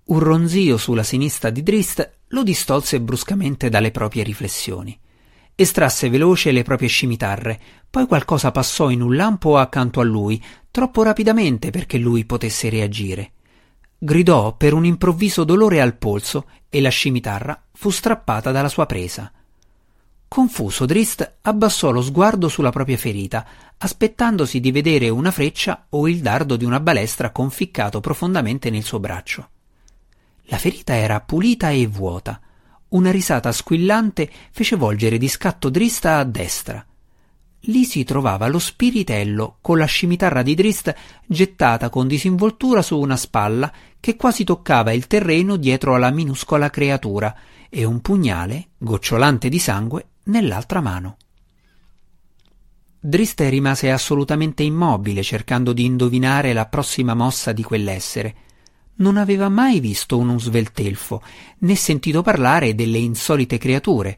Un 0.06 0.20
ronzio 0.20 0.76
sulla 0.76 1.04
sinistra 1.04 1.52
di 1.52 1.64
Drist 1.64 2.18
lo 2.28 2.44
distolse 2.44 3.00
bruscamente 3.00 3.70
dalle 3.70 3.92
proprie 3.92 4.24
riflessioni. 4.24 5.00
Estrasse 5.56 6.10
veloce 6.10 6.52
le 6.52 6.64
proprie 6.64 6.90
scimitarre, 6.90 7.60
poi 7.90 8.08
qualcosa 8.08 8.52
passò 8.52 8.90
in 8.90 9.02
un 9.02 9.16
lampo 9.16 9.58
accanto 9.58 10.00
a 10.00 10.04
lui, 10.04 10.44
troppo 10.72 11.04
rapidamente 11.04 11.70
perché 11.70 11.98
lui 11.98 12.26
potesse 12.26 12.70
reagire. 12.70 13.32
Gridò 13.98 14.56
per 14.56 14.74
un 14.74 14.86
improvviso 14.86 15.44
dolore 15.44 15.82
al 15.82 15.96
polso 15.96 16.48
e 16.70 16.82
la 16.82 16.90
scimitarra 16.90 17.62
fu 17.74 17.90
strappata 17.90 18.52
dalla 18.52 18.70
sua 18.70 18.86
presa. 18.86 19.32
Confuso, 20.28 20.86
Drist 20.86 21.40
abbassò 21.42 21.92
lo 21.92 22.02
sguardo 22.02 22.48
sulla 22.48 22.70
propria 22.70 22.96
ferita, 22.96 23.46
aspettandosi 23.78 24.62
di 24.62 24.72
vedere 24.72 25.10
una 25.10 25.30
freccia 25.30 25.88
o 25.90 26.08
il 26.08 26.22
dardo 26.22 26.56
di 26.56 26.64
una 26.64 26.80
balestra 26.80 27.32
conficcato 27.32 28.00
profondamente 28.00 28.70
nel 28.70 28.84
suo 28.84 29.00
braccio. 29.00 29.50
La 30.46 30.58
ferita 30.58 30.96
era 30.96 31.20
pulita 31.20 31.70
e 31.72 31.86
vuota. 31.86 32.40
Una 32.92 33.12
risata 33.12 33.54
squillante 33.54 34.30
fece 34.52 34.76
volgere 34.76 35.18
di 35.18 35.30
scatto 35.30 35.70
Drista 35.70 36.18
a 36.18 36.26
destra. 36.26 36.86
Lì 37.66 37.86
si 37.86 38.04
trovava 38.04 38.48
lo 38.48 38.60
spiritello 38.60 39.60
con 39.62 39.78
la 39.78 39.86
scimitarra 39.86 40.42
di 40.42 40.56
Drist 40.56 40.94
gettata 41.26 41.90
con 41.90 42.08
disinvoltura 42.08 42.82
su 42.82 43.00
una 43.00 43.16
spalla 43.16 43.72
che 43.98 44.18
quasi 44.18 44.44
toccava 44.44 44.92
il 44.92 45.08
terreno 45.08 45.56
dietro 45.56 45.96
alla 45.96 46.10
minuscola 46.10 46.70
creatura 46.70 47.34
e 47.70 47.86
un 47.86 48.02
pugnale, 48.02 48.72
gocciolante 48.78 49.48
di 49.48 49.60
sangue, 49.60 50.08
nell'altra 50.24 50.82
mano. 50.82 51.16
Drist 53.00 53.40
rimase 53.40 53.90
assolutamente 53.90 54.64
immobile 54.64 55.24
cercando 55.24 55.72
di 55.72 55.86
indovinare 55.86 56.52
la 56.52 56.66
prossima 56.66 57.14
mossa 57.14 57.54
di 57.54 57.64
quell'essere. 57.64 58.36
Non 58.96 59.18
aveva 59.18 59.50
mai 59.50 59.80
visto 59.80 60.18
uno 60.18 60.38
sveltelfo, 60.38 61.22
né 61.60 61.76
sentito 61.76 62.22
parlare 62.22 62.76
delle 62.76 62.98
insolite 62.98 63.58
creature, 63.58 64.18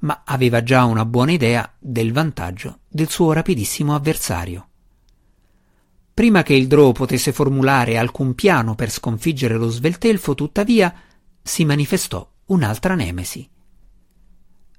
ma 0.00 0.22
aveva 0.24 0.62
già 0.62 0.84
una 0.84 1.04
buona 1.04 1.32
idea 1.32 1.74
del 1.78 2.12
vantaggio 2.12 2.80
del 2.88 3.08
suo 3.08 3.32
rapidissimo 3.32 3.94
avversario. 3.94 4.68
Prima 6.14 6.42
che 6.42 6.54
il 6.54 6.66
Drow 6.66 6.92
potesse 6.92 7.32
formulare 7.32 7.96
alcun 7.96 8.34
piano 8.34 8.74
per 8.74 8.90
sconfiggere 8.90 9.56
lo 9.56 9.68
sveltelfo, 9.68 10.34
tuttavia, 10.34 10.94
si 11.42 11.64
manifestò 11.64 12.28
un'altra 12.46 12.94
nemesi. 12.94 13.48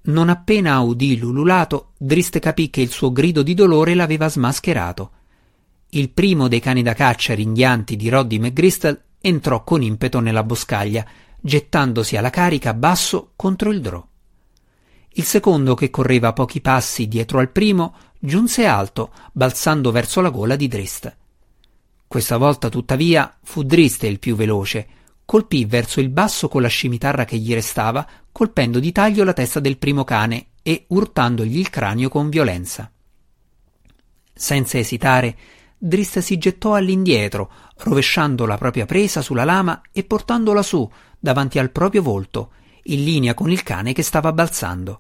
Non 0.04 0.30
appena 0.30 0.80
udì 0.80 1.18
l'ululato, 1.18 1.94
Drist 1.98 2.40
capì 2.40 2.70
che 2.70 2.82
il 2.82 2.90
suo 2.90 3.12
grido 3.12 3.44
di 3.44 3.54
dolore 3.54 3.94
l'aveva 3.94 4.30
smascherato. 4.30 5.12
Il 5.90 6.10
primo 6.12 6.48
dei 6.48 6.60
cani 6.60 6.82
da 6.82 6.94
caccia 6.94 7.34
ringhianti 7.34 7.96
di 7.96 8.10
Roddy 8.10 8.40
McGristle 8.40 9.04
entrò 9.22 9.64
con 9.64 9.82
impeto 9.82 10.20
nella 10.20 10.44
boscaglia, 10.44 11.06
gettandosi 11.40 12.18
alla 12.18 12.30
carica 12.30 12.74
basso 12.74 13.32
contro 13.36 13.72
il 13.72 13.80
Drow. 13.80 14.06
Il 15.14 15.24
secondo, 15.24 15.76
che 15.76 15.90
correva 15.90 16.34
pochi 16.34 16.62
passi 16.62 17.08
dietro 17.08 17.40
al 17.40 17.52
primo, 17.52 17.96
giunse 18.18 18.66
alto, 18.66 19.12
balzando 19.32 19.92
verso 19.92 20.22
la 20.22 20.30
gola 20.30 20.56
di 20.56 20.68
Drist. 20.68 21.16
Questa 22.08 22.38
volta, 22.38 22.70
tuttavia, 22.70 23.38
fu 23.44 23.64
Drist 23.64 24.04
il 24.04 24.20
più 24.20 24.36
veloce. 24.36 24.88
Colpì 25.26 25.66
verso 25.66 26.00
il 26.00 26.10
basso 26.10 26.48
con 26.48 26.62
la 26.62 26.68
scimitarra 26.68 27.26
che 27.26 27.38
gli 27.38 27.54
restava, 27.54 28.08
colpendo 28.32 28.80
di 28.80 28.92
taglio 28.92 29.24
la 29.24 29.34
testa 29.34 29.60
del 29.60 29.78
primo 29.78 30.04
cane 30.04 30.48
e 30.64 30.86
urtandogli 30.88 31.58
il 31.58 31.70
cranio 31.70 32.10
con 32.10 32.30
violenza. 32.30 32.92
Senza 34.34 34.78
esitare, 34.78 35.38
Drist 35.84 36.20
si 36.20 36.38
gettò 36.38 36.76
all'indietro, 36.76 37.52
rovesciando 37.78 38.46
la 38.46 38.56
propria 38.56 38.86
presa 38.86 39.24
sulla 39.24 39.44
lama 39.44 39.82
e 39.92 40.04
portandola 40.04 40.62
su, 40.62 40.88
davanti 41.18 41.58
al 41.58 41.72
proprio 41.72 42.04
volto, 42.04 42.52
in 42.84 43.04
linea 43.04 43.34
con 43.34 43.50
il 43.50 43.64
cane 43.64 43.92
che 43.92 44.04
stava 44.04 44.32
balzando. 44.32 45.00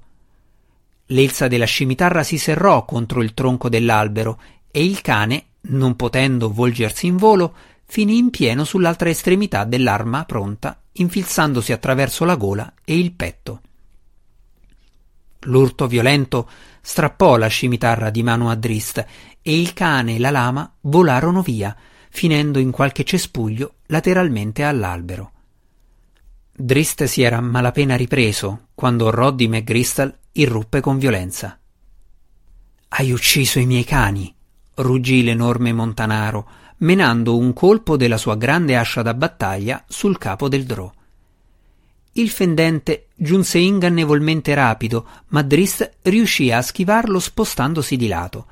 L'elsa 1.06 1.48
della 1.48 1.66
scimitarra 1.66 2.24
si 2.24 2.40
serrò 2.40 2.84
contro 2.84 3.22
il 3.22 3.36
tronco 3.36 3.70
dell'albero 3.70 4.42
e 4.72 4.84
il 4.84 5.02
cane, 5.02 5.46
non 5.68 5.96
potendo 5.96 6.52
volgersi 6.52 7.06
in 7.06 7.18
volo, 7.18 7.54
finì 7.86 8.18
in 8.18 8.32
pieno 8.32 8.64
sull'altra 8.64 9.10
estremità 9.10 9.66
dell'arma 9.66 10.26
pronta, 10.26 10.82
infilzandosi 10.94 11.74
attraverso 11.74 12.26
la 12.26 12.36
gola 12.36 12.74
e 12.84 12.98
il 12.98 13.12
petto. 13.12 13.62
L'urto 15.42 15.86
violento 15.86 16.50
strappò 16.82 17.38
la 17.38 17.48
scimitarra 17.48 18.10
di 18.10 18.24
mano 18.24 18.50
a 18.50 18.56
Drist 18.56 19.06
e 19.42 19.60
il 19.60 19.74
cane 19.74 20.16
e 20.16 20.20
la 20.20 20.32
lama 20.32 20.74
volarono 20.82 21.42
via, 21.42 21.76
finendo 22.10 22.60
in 22.60 22.72
qualche 22.72 23.04
cespuglio 23.04 23.76
lateralmente 23.88 24.64
all'albero. 24.64 25.32
Drist 26.54 27.06
si 27.06 27.22
era 27.22 27.40
malapena 27.40 27.96
ripreso 27.96 28.68
quando 28.76 29.10
Roddy 29.10 29.48
McGristal 29.48 30.16
irruppe 30.34 30.82
con 30.82 30.98
violenza. 30.98 31.58
Hai 32.90 33.12
ucciso 33.12 33.60
i 33.60 33.66
miei 33.66 33.86
cani, 33.86 34.34
ruggì 34.76 35.24
l'enorme 35.24 35.72
Montanaro, 35.72 36.50
menando 36.78 37.38
un 37.38 37.54
colpo 37.54 37.96
della 37.96 38.18
sua 38.18 38.36
grande 38.36 38.76
ascia 38.76 39.02
da 39.02 39.14
battaglia 39.14 39.84
sul 39.88 40.18
capo 40.18 40.50
del 40.50 40.66
Drò. 40.66 40.92
Il 42.14 42.30
fendente 42.30 43.08
giunse 43.16 43.58
ingannevolmente 43.58 44.54
rapido, 44.54 45.08
ma 45.30 45.42
Drist 45.44 45.90
riuscì 46.02 46.52
a 46.52 46.62
schivarlo 46.62 47.20
spostandosi 47.20 47.96
di 47.96 48.08
lato. 48.08 48.48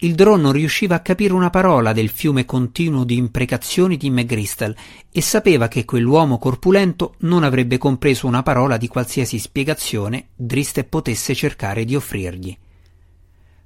Il 0.00 0.16
drone 0.16 0.42
non 0.42 0.50
riusciva 0.50 0.96
a 0.96 1.00
capire 1.00 1.32
una 1.32 1.48
parola 1.48 1.92
del 1.92 2.08
fiume 2.08 2.44
continuo 2.44 3.04
di 3.04 3.16
imprecazioni 3.16 3.96
di 3.96 4.10
McGristel 4.10 4.74
e 5.12 5.20
sapeva 5.20 5.68
che 5.68 5.84
quell'uomo 5.84 6.38
corpulento 6.38 7.14
non 7.18 7.44
avrebbe 7.44 7.78
compreso 7.78 8.26
una 8.26 8.42
parola 8.42 8.76
di 8.78 8.88
qualsiasi 8.88 9.38
spiegazione 9.38 10.30
Drist 10.34 10.82
potesse 10.82 11.36
cercare 11.36 11.84
di 11.84 11.94
offrirgli. 11.94 12.58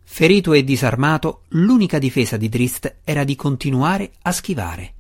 Ferito 0.05 0.53
e 0.53 0.63
disarmato, 0.63 1.45
l'unica 1.49 1.99
difesa 1.99 2.37
di 2.37 2.51
Drist 2.51 2.97
era 3.03 3.25
di 3.25 3.35
continuare 3.35 4.11
a 4.23 4.33
schivare 4.33 4.96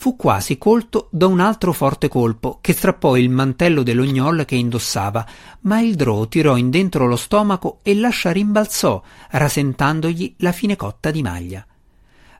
fu 0.00 0.16
quasi 0.16 0.56
colto 0.56 1.08
da 1.10 1.26
un 1.26 1.40
altro 1.40 1.74
forte 1.74 2.08
colpo 2.08 2.56
che 2.62 2.72
strappò 2.72 3.18
il 3.18 3.28
mantello 3.28 3.82
dell'ognol 3.82 4.46
che 4.46 4.54
indossava, 4.54 5.26
ma 5.62 5.80
il 5.80 5.94
drò 5.94 6.26
tirò 6.26 6.56
in 6.56 6.70
dentro 6.70 7.06
lo 7.06 7.16
stomaco 7.16 7.80
e 7.82 7.94
l'ascia 7.94 8.32
rimbalzò, 8.32 9.02
rasentandogli 9.32 10.36
la 10.38 10.52
fine 10.52 10.74
cotta 10.74 11.10
di 11.10 11.20
maglia. 11.20 11.66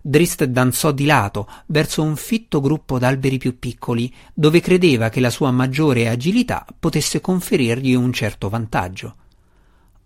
Drist 0.01 0.43
danzò 0.45 0.91
di 0.93 1.05
lato 1.05 1.47
verso 1.67 2.03
un 2.03 2.17
fitto 2.17 2.63
gruppo 2.63 2.99
d'alberi 2.99 3.37
più 3.37 3.59
piccoli, 3.59 4.11
dove 4.33 4.61
credeva 4.61 5.11
che 5.11 5.21
la 5.21 5.29
sua 5.29 5.51
maggiore 5.51 6.09
agilità 6.09 6.65
potesse 6.79 7.21
conferirgli 7.21 7.93
un 7.93 8.11
certo 8.11 8.49
vantaggio 8.49 9.17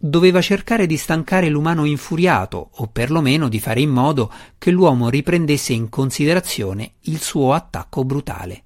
doveva 0.06 0.42
cercare 0.42 0.84
di 0.84 0.98
stancare 0.98 1.48
l'umano 1.48 1.86
infuriato 1.86 2.68
o 2.72 2.88
perlomeno 2.88 3.48
di 3.48 3.58
fare 3.58 3.80
in 3.80 3.88
modo 3.88 4.30
che 4.58 4.70
l'uomo 4.70 5.08
riprendesse 5.08 5.72
in 5.72 5.88
considerazione 5.88 6.96
il 7.04 7.22
suo 7.22 7.54
attacco 7.54 8.04
brutale. 8.04 8.62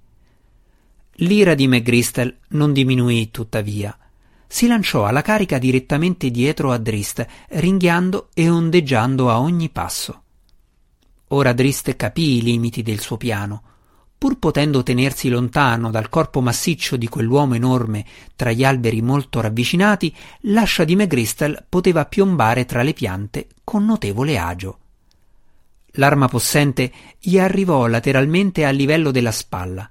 L'ira 1.21 1.55
di 1.55 1.69
McGristel 1.69 2.39
non 2.49 2.73
diminuì 2.73 3.31
tuttavia. 3.31 3.97
Si 4.49 4.67
lanciò 4.67 5.05
alla 5.05 5.23
carica 5.23 5.59
direttamente 5.59 6.33
dietro 6.33 6.73
a 6.73 6.79
Drist, 6.79 7.25
ringhiando 7.51 8.31
e 8.35 8.49
ondeggiando 8.49 9.31
a 9.31 9.39
ogni 9.39 9.69
passo. 9.69 10.23
Ora 11.29 11.53
Drist 11.53 11.95
capì 11.95 12.39
i 12.39 12.43
limiti 12.43 12.83
del 12.83 12.99
suo 12.99 13.17
piano 13.17 13.63
pur 14.19 14.39
potendo 14.39 14.83
tenersi 14.83 15.29
lontano 15.29 15.91
dal 15.91 16.09
corpo 16.09 16.41
massiccio 16.41 16.97
di 16.97 17.09
quell'uomo 17.09 17.55
enorme 17.55 18.05
tra 18.35 18.51
gli 18.51 18.65
alberi 18.65 19.01
molto 19.01 19.41
ravvicinati, 19.41 20.15
l'ascia 20.41 20.83
di 20.83 20.97
McGristel 20.97 21.65
poteva 21.69 22.05
piombare 22.05 22.65
tra 22.65 22.83
le 22.83 22.93
piante 22.93 23.47
con 23.63 23.85
notevole 23.85 24.37
agio. 24.37 24.79
L'arma 25.93 26.27
possente 26.27 26.93
gli 27.21 27.39
arrivò 27.39 27.87
lateralmente 27.87 28.65
a 28.65 28.71
livello 28.71 29.13
della 29.13 29.33
spalla. 29.33 29.89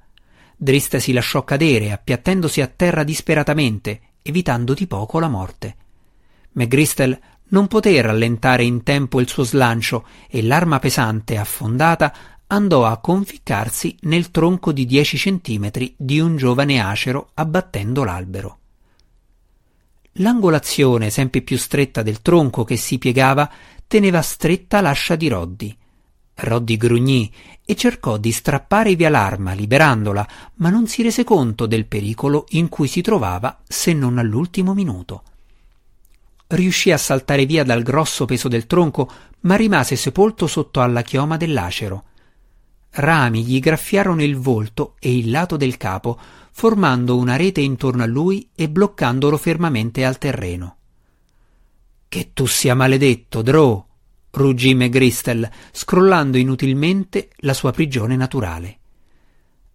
Drist 0.55 0.97
si 0.97 1.13
lasciò 1.13 1.43
cadere, 1.43 1.91
appiattendosi 1.91 2.61
a 2.61 2.67
terra 2.67 3.03
disperatamente, 3.03 4.01
evitando 4.21 4.73
di 4.73 4.87
poco 4.87 5.19
la 5.19 5.29
morte. 5.29 5.75
McGristel 6.53 7.17
non 7.49 7.67
poté 7.67 8.01
rallentare 8.01 8.63
in 8.63 8.83
tempo 8.83 9.21
il 9.21 9.29
suo 9.29 9.43
slancio 9.43 10.05
e 10.29 10.43
l'arma 10.43 10.79
pesante, 10.79 11.37
affondata, 11.37 12.13
andò 12.47 12.85
a 12.85 12.97
conficcarsi 12.97 13.97
nel 14.01 14.31
tronco 14.31 14.71
di 14.71 14.85
dieci 14.85 15.17
centimetri 15.17 15.93
di 15.97 16.19
un 16.19 16.37
giovane 16.37 16.79
acero 16.79 17.31
abbattendo 17.33 18.03
l'albero. 18.03 18.59
L'angolazione 20.19 21.09
sempre 21.09 21.41
più 21.41 21.57
stretta 21.57 22.01
del 22.01 22.21
tronco 22.21 22.63
che 22.63 22.77
si 22.77 22.97
piegava 22.97 23.51
teneva 23.85 24.21
stretta 24.21 24.81
l'ascia 24.81 25.15
di 25.15 25.27
Roddy. 25.27 25.77
Roddy 26.35 26.77
grugnì 26.77 27.31
e 27.65 27.75
cercò 27.75 28.17
di 28.17 28.31
strappare 28.31 28.95
via 28.95 29.09
l'arma, 29.09 29.53
liberandola, 29.53 30.27
ma 30.55 30.69
non 30.69 30.87
si 30.87 31.03
rese 31.03 31.23
conto 31.23 31.65
del 31.65 31.85
pericolo 31.85 32.45
in 32.49 32.69
cui 32.69 32.87
si 32.87 33.01
trovava 33.01 33.61
se 33.67 33.93
non 33.93 34.17
all'ultimo 34.17 34.73
minuto. 34.73 35.23
Riuscì 36.47 36.91
a 36.91 36.97
saltare 36.97 37.45
via 37.45 37.63
dal 37.63 37.83
grosso 37.83 38.25
peso 38.25 38.47
del 38.47 38.67
tronco, 38.67 39.11
ma 39.41 39.55
rimase 39.55 39.95
sepolto 39.95 40.47
sotto 40.47 40.81
alla 40.81 41.01
chioma 41.01 41.37
dell'acero 41.37 42.05
rami 42.97 43.43
gli 43.43 43.59
graffiarono 43.59 44.23
il 44.23 44.37
volto 44.37 44.95
e 44.99 45.15
il 45.15 45.29
lato 45.29 45.57
del 45.57 45.77
capo, 45.77 46.19
formando 46.51 47.17
una 47.17 47.35
rete 47.35 47.61
intorno 47.61 48.03
a 48.03 48.07
lui 48.07 48.49
e 48.55 48.69
bloccandolo 48.69 49.37
fermamente 49.37 50.05
al 50.05 50.17
terreno. 50.17 50.77
Che 52.07 52.31
tu 52.33 52.45
sia 52.45 52.73
maledetto, 52.73 53.41
Drow! 53.41 53.85
ruggì 54.31 54.73
McGristel, 54.73 55.49
scrollando 55.71 56.37
inutilmente 56.37 57.29
la 57.37 57.53
sua 57.53 57.71
prigione 57.71 58.15
naturale. 58.15 58.79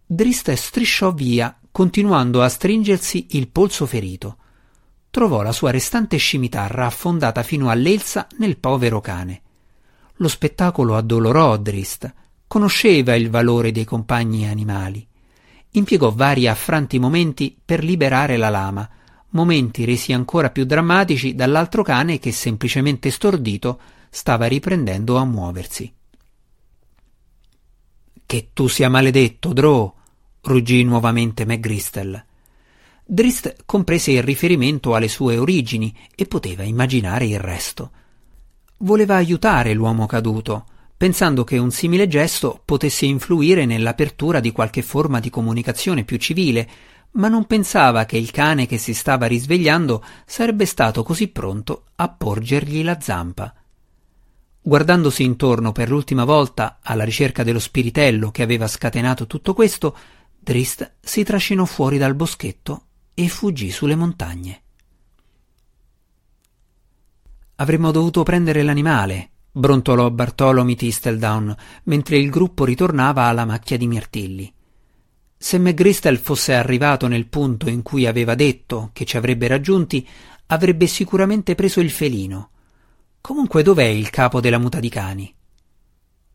Drist 0.05 0.51
strisciò 0.53 1.11
via, 1.11 1.57
continuando 1.71 2.41
a 2.41 2.49
stringersi 2.49 3.27
il 3.31 3.49
polso 3.49 3.85
ferito. 3.85 4.37
trovò 5.09 5.41
la 5.43 5.51
sua 5.51 5.69
restante 5.69 6.17
scimitarra 6.17 6.87
affondata 6.87 7.43
fino 7.43 7.69
all'elsa 7.69 8.27
nel 8.37 8.57
povero 8.57 8.99
cane. 8.99 9.41
Lo 10.17 10.27
spettacolo 10.27 10.95
addolorò 10.95 11.57
Drist. 11.57 12.13
Conosceva 12.47 13.15
il 13.15 13.29
valore 13.29 13.71
dei 13.71 13.85
compagni 13.85 14.47
animali. 14.47 15.05
Impiegò 15.71 16.11
vari 16.11 16.47
affranti 16.47 16.99
momenti 16.99 17.57
per 17.63 17.83
liberare 17.83 18.37
la 18.37 18.49
lama, 18.49 18.87
momenti 19.29 19.85
resi 19.85 20.13
ancora 20.13 20.49
più 20.49 20.65
drammatici 20.65 21.35
dall'altro 21.35 21.83
cane 21.83 22.19
che, 22.19 22.31
semplicemente 22.31 23.09
stordito, 23.09 23.79
stava 24.09 24.45
riprendendo 24.45 25.17
a 25.17 25.25
muoversi. 25.25 25.91
Che 28.25 28.49
tu 28.53 28.67
sia 28.67 28.89
maledetto, 28.89 29.53
Drow! 29.53 29.93
ruggì 30.41 30.83
nuovamente 30.83 31.45
McGristel. 31.45 32.23
Drist 33.05 33.63
comprese 33.65 34.11
il 34.11 34.23
riferimento 34.23 34.95
alle 34.95 35.07
sue 35.07 35.37
origini 35.37 35.95
e 36.15 36.25
poteva 36.25 36.63
immaginare 36.63 37.25
il 37.25 37.39
resto. 37.39 37.91
Voleva 38.77 39.15
aiutare 39.15 39.73
l'uomo 39.73 40.05
caduto, 40.05 40.65
pensando 41.03 41.43
che 41.43 41.57
un 41.57 41.69
simile 41.69 42.07
gesto 42.07 42.61
potesse 42.63 43.05
influire 43.05 43.65
nell'apertura 43.65 44.39
di 44.39 44.53
qualche 44.53 44.81
forma 44.81 45.19
di 45.19 45.29
comunicazione 45.29 46.05
più 46.05 46.15
civile, 46.15 46.69
ma 47.15 47.27
non 47.27 47.45
pensava 47.45 48.05
che 48.05 48.15
il 48.15 48.31
cane 48.31 48.67
che 48.67 48.77
si 48.77 48.93
stava 48.93 49.25
risvegliando 49.25 50.01
sarebbe 50.25 50.65
stato 50.65 51.03
così 51.03 51.27
pronto 51.27 51.87
a 51.95 52.07
porgergli 52.07 52.85
la 52.85 53.01
zampa. 53.01 53.53
Guardandosi 54.61 55.23
intorno 55.23 55.73
per 55.73 55.89
l'ultima 55.89 56.23
volta 56.23 56.79
alla 56.81 57.03
ricerca 57.03 57.43
dello 57.43 57.59
spiritello 57.59 58.31
che 58.31 58.41
aveva 58.41 58.67
scatenato 58.67 59.27
tutto 59.27 59.53
questo, 59.53 59.97
Drist 60.39 60.99
si 61.01 61.25
trascinò 61.25 61.65
fuori 61.65 61.97
dal 61.97 62.15
boschetto 62.15 62.85
e 63.13 63.27
fuggì 63.27 63.71
sulle 63.71 63.95
montagne. 63.95 64.61
Avremmo 67.55 67.91
dovuto 67.91 68.23
prendere 68.23 68.63
l'animale, 68.63 69.31
brontolò 69.55 70.09
Bartolomeo 70.09 70.75
Tisteldown 70.75 71.55
mentre 71.83 72.17
il 72.17 72.31
gruppo 72.31 72.65
ritornava 72.65 73.25
alla 73.25 73.45
macchia 73.45 73.77
di 73.77 73.85
mirtilli. 73.85 74.51
Se 75.37 75.59
McGristel 75.59 76.17
fosse 76.17 76.55
arrivato 76.55 77.07
nel 77.07 77.27
punto 77.27 77.69
in 77.69 77.83
cui 77.83 78.07
aveva 78.07 78.33
detto 78.33 78.89
che 78.93 79.05
ci 79.05 79.17
avrebbe 79.17 79.47
raggiunti, 79.47 80.07
avrebbe 80.47 80.87
sicuramente 80.87 81.53
preso 81.53 81.81
il 81.81 81.91
felino. 81.91 82.49
Comunque 83.21 83.61
dov'è 83.61 83.83
il 83.83 84.09
capo 84.09 84.39
della 84.39 84.57
muta 84.57 84.79
di 84.79 84.89
cani? 84.89 85.33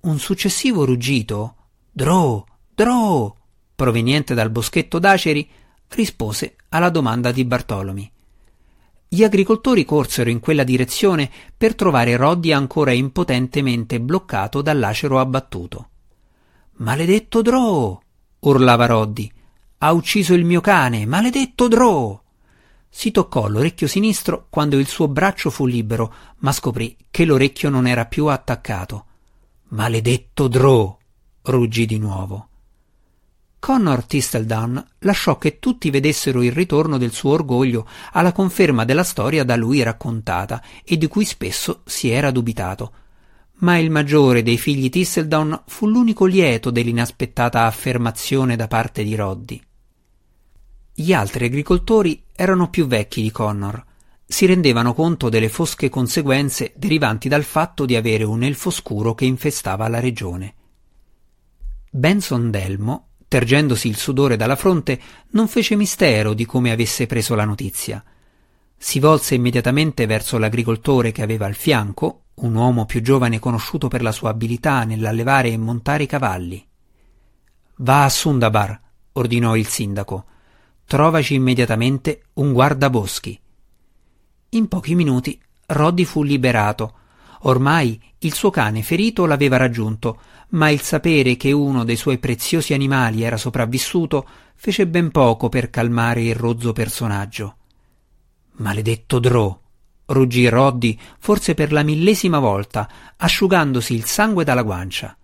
Un 0.01 0.19
successivo 0.19 0.85
ruggito, 0.85 1.57
Drow, 1.91 2.45
Drow, 2.73 3.35
proveniente 3.75 4.35
dal 4.35 4.51
boschetto 4.51 4.99
d'aceri, 4.99 5.49
rispose 5.89 6.57
alla 6.69 6.91
domanda 6.91 7.33
di 7.33 7.45
Bartolomei. 7.45 8.11
Gli 9.11 9.25
agricoltori 9.25 9.87
corsero 9.87 10.29
in 10.29 10.39
quella 10.39 10.65
direzione 10.65 11.31
per 11.57 11.75
trovare 11.75 12.17
Roddy 12.17 12.53
ancora 12.53 12.93
impotentemente 12.93 14.01
bloccato 14.01 14.61
dall'acero 14.61 15.19
abbattuto. 15.19 15.89
Maledetto 16.73 17.41
Drow! 17.41 17.99
urlava 18.41 18.85
Roddy. 18.85 19.33
Ha 19.79 19.93
ucciso 19.93 20.35
il 20.35 20.45
mio 20.45 20.61
cane, 20.61 21.07
maledetto 21.07 21.69
Drow! 21.69 22.21
Si 22.91 23.11
toccò 23.11 23.49
l'orecchio 23.49 23.87
sinistro 23.87 24.47
quando 24.51 24.77
il 24.79 24.87
suo 24.87 25.09
braccio 25.09 25.49
fu 25.49 25.65
libero, 25.65 26.13
ma 26.39 26.53
scoprì 26.53 26.95
che 27.11 27.25
l'orecchio 27.25 27.71
non 27.71 27.87
era 27.87 28.05
più 28.05 28.27
attaccato. 28.27 29.07
Maledetto 29.69 30.49
Drow! 30.49 30.99
ruggì 31.43 31.87
di 31.87 31.99
nuovo. 31.99 32.48
Connor 33.61 34.05
Tisteldown 34.05 34.85
lasciò 35.01 35.37
che 35.37 35.59
tutti 35.59 35.91
vedessero 35.91 36.43
il 36.43 36.53
ritorno 36.53 36.97
del 36.97 37.13
suo 37.13 37.33
orgoglio 37.33 37.87
alla 38.13 38.33
conferma 38.33 38.85
della 38.85 39.03
storia 39.03 39.45
da 39.45 39.57
lui 39.57 39.83
raccontata 39.83 40.63
e 40.85 40.97
di 40.97 41.09
cui 41.09 41.25
spesso 41.25 41.83
si 41.85 42.09
era 42.09 42.31
dubitato. 42.31 42.93
Ma 43.61 43.77
il 43.77 43.91
maggiore 43.91 44.43
dei 44.43 44.57
figli 44.57 44.89
Tisteldown 44.89 45.65
fu 45.67 45.89
l'unico 45.89 46.25
lieto 46.25 46.71
dell'inaspettata 46.71 47.65
affermazione 47.65 48.55
da 48.55 48.69
parte 48.69 49.03
di 49.03 49.15
Roddy. 49.17 49.61
Gli 50.95 51.13
altri 51.13 51.47
agricoltori 51.47 52.23
erano 52.35 52.71
più 52.71 52.87
vecchi 52.87 53.23
di 53.23 53.33
Connor. 53.33 53.85
Si 54.25 54.47
rendevano 54.47 54.95
conto 54.95 55.29
delle 55.29 55.49
fosche 55.49 55.89
conseguenze 55.89 56.73
derivanti 56.77 57.29
dal 57.29 57.45
fatto 57.45 57.85
di 57.85 57.97
avere 57.97 58.25
un 58.25 58.45
elfo 58.45 58.71
scuro 58.71 59.15
che 59.15 59.25
infestava 59.25 59.89
la 59.89 60.01
regione. 60.01 60.55
Benson 61.91 62.51
Delmo 62.51 63.08
tergendosi 63.29 63.89
il 63.89 63.97
sudore 63.97 64.37
dalla 64.37 64.57
fronte, 64.57 65.01
non 65.31 65.47
fece 65.47 65.77
mistero 65.77 66.33
di 66.35 66.47
come 66.47 66.73
avesse 66.73 67.07
preso 67.07 67.35
la 67.35 67.45
notizia. 67.45 68.03
Si 68.77 68.99
volse 68.99 69.35
immediatamente 69.35 70.07
verso 70.07 70.39
l'agricoltore 70.39 71.13
che 71.13 71.23
aveva 71.23 71.47
al 71.47 71.55
fianco, 71.55 72.23
un 72.37 72.55
uomo 72.55 72.87
più 72.87 73.03
giovane 73.03 73.39
conosciuto 73.39 73.89
per 73.89 74.03
la 74.03 74.13
sua 74.13 74.31
abilità 74.31 74.85
nell'allevare 74.85 75.51
e 75.51 75.57
montare 75.57 76.05
i 76.05 76.07
cavalli. 76.07 76.67
Va 77.79 78.05
a 78.05 78.09
Sundabar, 78.09 78.81
ordinò 79.13 79.57
il 79.57 79.67
sindaco. 79.67 80.25
Trovaci 80.87 81.35
immediatamente 81.35 82.23
un 82.35 82.53
guardaboschi. 82.53 83.39
In 84.51 84.69
pochi 84.69 84.95
minuti 84.95 85.39
Roddy 85.67 86.05
fu 86.05 86.23
liberato. 86.23 86.95
Ormai 87.43 88.01
il 88.19 88.35
suo 88.35 88.51
cane 88.51 88.83
ferito 88.83 89.27
l'aveva 89.27 89.57
raggiunto, 89.57 90.21
ma 90.51 90.71
il 90.71 90.81
sapere 90.81 91.37
che 91.37 91.53
uno 91.53 91.85
dei 91.85 91.97
suoi 91.97 92.19
preziosi 92.19 92.75
animali 92.75 93.23
era 93.23 93.37
sopravvissuto 93.37 94.27
fece 94.55 94.87
ben 94.87 95.11
poco 95.11 95.49
per 95.49 95.71
calmare 95.71 96.23
il 96.23 96.35
rozzo 96.35 96.73
personaggio. 96.73 97.57
Maledetto 98.53 99.19
Drow! 99.19 99.61
ruggì 100.07 100.49
Roddy, 100.49 100.99
forse 101.19 101.55
per 101.55 101.73
la 101.73 101.83
millesima 101.83 102.39
volta, 102.39 102.89
asciugandosi 103.17 103.95
il 103.95 104.05
sangue 104.05 104.45
dalla 104.45 104.63
guancia. 104.63 105.17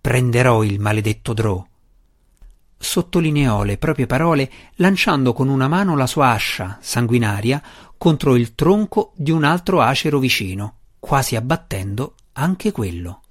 Prenderò 0.00 0.62
il 0.62 0.80
maledetto 0.80 1.32
Drow. 1.32 1.66
Sottolineò 2.76 3.62
le 3.62 3.78
proprie 3.78 4.06
parole 4.06 4.50
lanciando 4.76 5.32
con 5.32 5.48
una 5.48 5.68
mano 5.68 5.96
la 5.96 6.06
sua 6.06 6.30
ascia, 6.30 6.78
sanguinaria, 6.80 7.62
contro 7.96 8.36
il 8.36 8.54
tronco 8.54 9.12
di 9.16 9.30
un 9.30 9.44
altro 9.44 9.80
acero 9.80 10.18
vicino, 10.18 10.78
quasi 11.04 11.36
abbattendo 11.36 12.14
anche 12.32 12.72
quello. 12.72 13.23